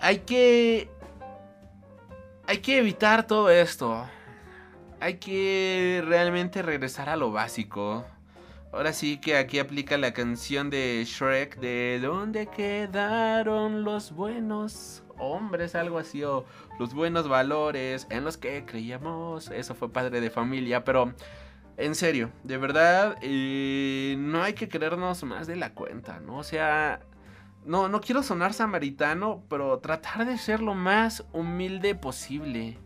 Hay 0.00 0.20
que... 0.20 0.90
Hay 2.46 2.58
que 2.58 2.78
evitar 2.78 3.26
todo 3.26 3.50
esto 3.50 4.08
hay 5.00 5.14
que 5.14 6.02
realmente 6.06 6.62
regresar 6.62 7.08
a 7.08 7.16
lo 7.16 7.30
básico. 7.30 8.04
Ahora 8.72 8.92
sí 8.92 9.18
que 9.18 9.36
aquí 9.36 9.58
aplica 9.58 9.96
la 9.96 10.12
canción 10.12 10.68
de 10.70 11.02
Shrek 11.06 11.58
de 11.58 12.00
¿Dónde 12.02 12.46
quedaron 12.48 13.84
los 13.84 14.12
buenos 14.12 15.02
hombres? 15.18 15.74
Algo 15.74 15.98
así, 15.98 16.22
o 16.22 16.44
los 16.78 16.92
buenos 16.92 17.28
valores 17.28 18.06
en 18.10 18.24
los 18.24 18.36
que 18.36 18.64
creíamos. 18.66 19.50
Eso 19.50 19.74
fue 19.74 19.90
padre 19.90 20.20
de 20.20 20.30
familia, 20.30 20.84
pero 20.84 21.14
en 21.78 21.94
serio, 21.94 22.30
de 22.44 22.58
verdad, 22.58 23.16
eh, 23.22 24.16
no 24.18 24.42
hay 24.42 24.52
que 24.52 24.68
creernos 24.68 25.22
más 25.24 25.46
de 25.46 25.56
la 25.56 25.72
cuenta, 25.72 26.20
¿no? 26.20 26.38
O 26.38 26.44
sea, 26.44 27.00
no, 27.64 27.88
no 27.88 28.00
quiero 28.00 28.22
sonar 28.22 28.52
samaritano, 28.52 29.42
pero 29.48 29.78
tratar 29.78 30.26
de 30.26 30.36
ser 30.36 30.60
lo 30.60 30.74
más 30.74 31.24
humilde 31.32 31.94
posible 31.94 32.78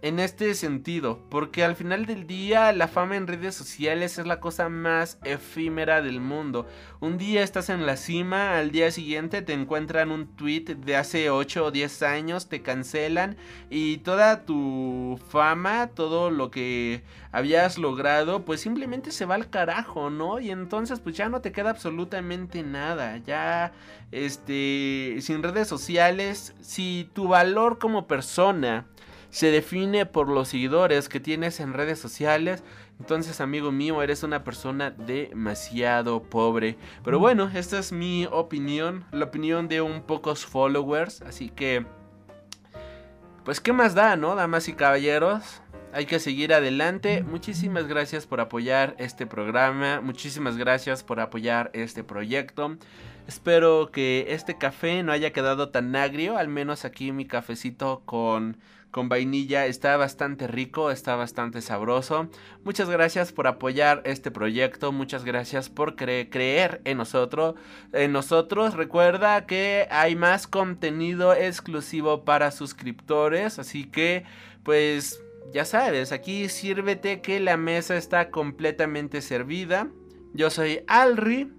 en 0.00 0.20
este 0.20 0.54
sentido, 0.54 1.18
porque 1.28 1.64
al 1.64 1.74
final 1.74 2.06
del 2.06 2.26
día 2.26 2.72
la 2.72 2.86
fama 2.86 3.16
en 3.16 3.26
redes 3.26 3.56
sociales 3.56 4.18
es 4.18 4.26
la 4.26 4.38
cosa 4.38 4.68
más 4.68 5.18
efímera 5.24 6.02
del 6.02 6.20
mundo. 6.20 6.66
Un 7.00 7.18
día 7.18 7.42
estás 7.42 7.68
en 7.68 7.84
la 7.84 7.96
cima, 7.96 8.58
al 8.58 8.70
día 8.70 8.92
siguiente 8.92 9.42
te 9.42 9.54
encuentran 9.54 10.12
un 10.12 10.28
tweet 10.36 10.76
de 10.76 10.96
hace 10.96 11.30
8 11.30 11.64
o 11.64 11.70
10 11.72 12.02
años, 12.02 12.48
te 12.48 12.62
cancelan 12.62 13.36
y 13.70 13.98
toda 13.98 14.44
tu 14.44 15.20
fama, 15.30 15.88
todo 15.88 16.30
lo 16.30 16.52
que 16.52 17.02
habías 17.32 17.76
logrado, 17.76 18.44
pues 18.44 18.60
simplemente 18.60 19.10
se 19.10 19.26
va 19.26 19.34
al 19.34 19.50
carajo, 19.50 20.10
¿no? 20.10 20.38
Y 20.38 20.50
entonces 20.50 21.00
pues 21.00 21.16
ya 21.16 21.28
no 21.28 21.40
te 21.40 21.50
queda 21.50 21.70
absolutamente 21.70 22.62
nada, 22.62 23.16
ya 23.18 23.72
este 24.12 25.16
sin 25.20 25.42
redes 25.42 25.66
sociales, 25.66 26.54
si 26.60 27.10
tu 27.14 27.26
valor 27.26 27.78
como 27.78 28.06
persona 28.06 28.86
se 29.30 29.50
define 29.50 30.06
por 30.06 30.28
los 30.28 30.48
seguidores 30.48 31.08
que 31.08 31.20
tienes 31.20 31.60
en 31.60 31.74
redes 31.74 31.98
sociales. 31.98 32.62
Entonces, 32.98 33.40
amigo 33.40 33.70
mío, 33.70 34.02
eres 34.02 34.22
una 34.22 34.42
persona 34.42 34.90
demasiado 34.90 36.22
pobre. 36.22 36.76
Pero 37.04 37.18
mm. 37.18 37.22
bueno, 37.22 37.50
esta 37.54 37.78
es 37.78 37.92
mi 37.92 38.26
opinión, 38.30 39.04
la 39.12 39.26
opinión 39.26 39.68
de 39.68 39.80
un 39.80 40.02
pocos 40.02 40.46
followers. 40.46 41.22
Así 41.22 41.50
que, 41.50 41.86
pues, 43.44 43.60
¿qué 43.60 43.72
más 43.72 43.94
da, 43.94 44.16
no? 44.16 44.34
Damas 44.34 44.68
y 44.68 44.72
caballeros. 44.72 45.62
Hay 45.92 46.06
que 46.06 46.18
seguir 46.18 46.52
adelante. 46.52 47.22
Muchísimas 47.22 47.86
gracias 47.86 48.26
por 48.26 48.40
apoyar 48.40 48.94
este 48.98 49.26
programa. 49.26 50.00
Muchísimas 50.00 50.56
gracias 50.56 51.02
por 51.02 51.18
apoyar 51.20 51.70
este 51.72 52.04
proyecto. 52.04 52.76
Espero 53.26 53.90
que 53.90 54.26
este 54.28 54.58
café 54.58 55.02
no 55.02 55.12
haya 55.12 55.32
quedado 55.32 55.70
tan 55.70 55.94
agrio. 55.96 56.36
Al 56.36 56.48
menos 56.48 56.84
aquí 56.84 57.12
mi 57.12 57.26
cafecito 57.26 58.02
con 58.04 58.58
con 58.90 59.08
vainilla. 59.08 59.66
Está 59.66 59.96
bastante 59.96 60.46
rico, 60.46 60.90
está 60.90 61.16
bastante 61.16 61.62
sabroso. 61.62 62.28
Muchas 62.64 62.88
gracias 62.88 63.32
por 63.32 63.46
apoyar 63.46 64.02
este 64.04 64.30
proyecto. 64.30 64.92
Muchas 64.92 65.24
gracias 65.24 65.68
por 65.68 65.96
creer 65.96 66.80
en 66.84 66.98
nosotros. 66.98 67.54
En 67.92 68.12
nosotros. 68.12 68.74
Recuerda 68.74 69.46
que 69.46 69.86
hay 69.90 70.16
más 70.16 70.46
contenido 70.46 71.34
exclusivo 71.34 72.24
para 72.24 72.50
suscriptores. 72.50 73.58
Así 73.58 73.84
que, 73.84 74.24
pues, 74.62 75.22
ya 75.52 75.64
sabes, 75.64 76.12
aquí 76.12 76.48
sírvete 76.48 77.20
que 77.20 77.40
la 77.40 77.56
mesa 77.56 77.96
está 77.96 78.30
completamente 78.30 79.22
servida. 79.22 79.88
Yo 80.34 80.50
soy 80.50 80.80
Alri. 80.86 81.52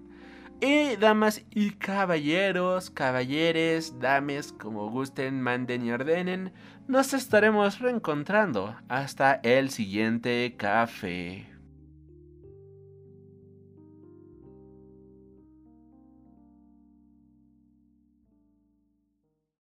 Y 0.62 0.96
damas 0.96 1.42
y 1.50 1.70
caballeros, 1.70 2.90
caballeres, 2.90 3.98
dames, 3.98 4.52
como 4.52 4.90
gusten, 4.90 5.40
manden 5.40 5.86
y 5.86 5.90
ordenen, 5.90 6.52
nos 6.90 7.14
estaremos 7.14 7.78
reencontrando 7.78 8.74
hasta 8.88 9.34
el 9.44 9.70
siguiente 9.70 10.56
café. 10.58 11.49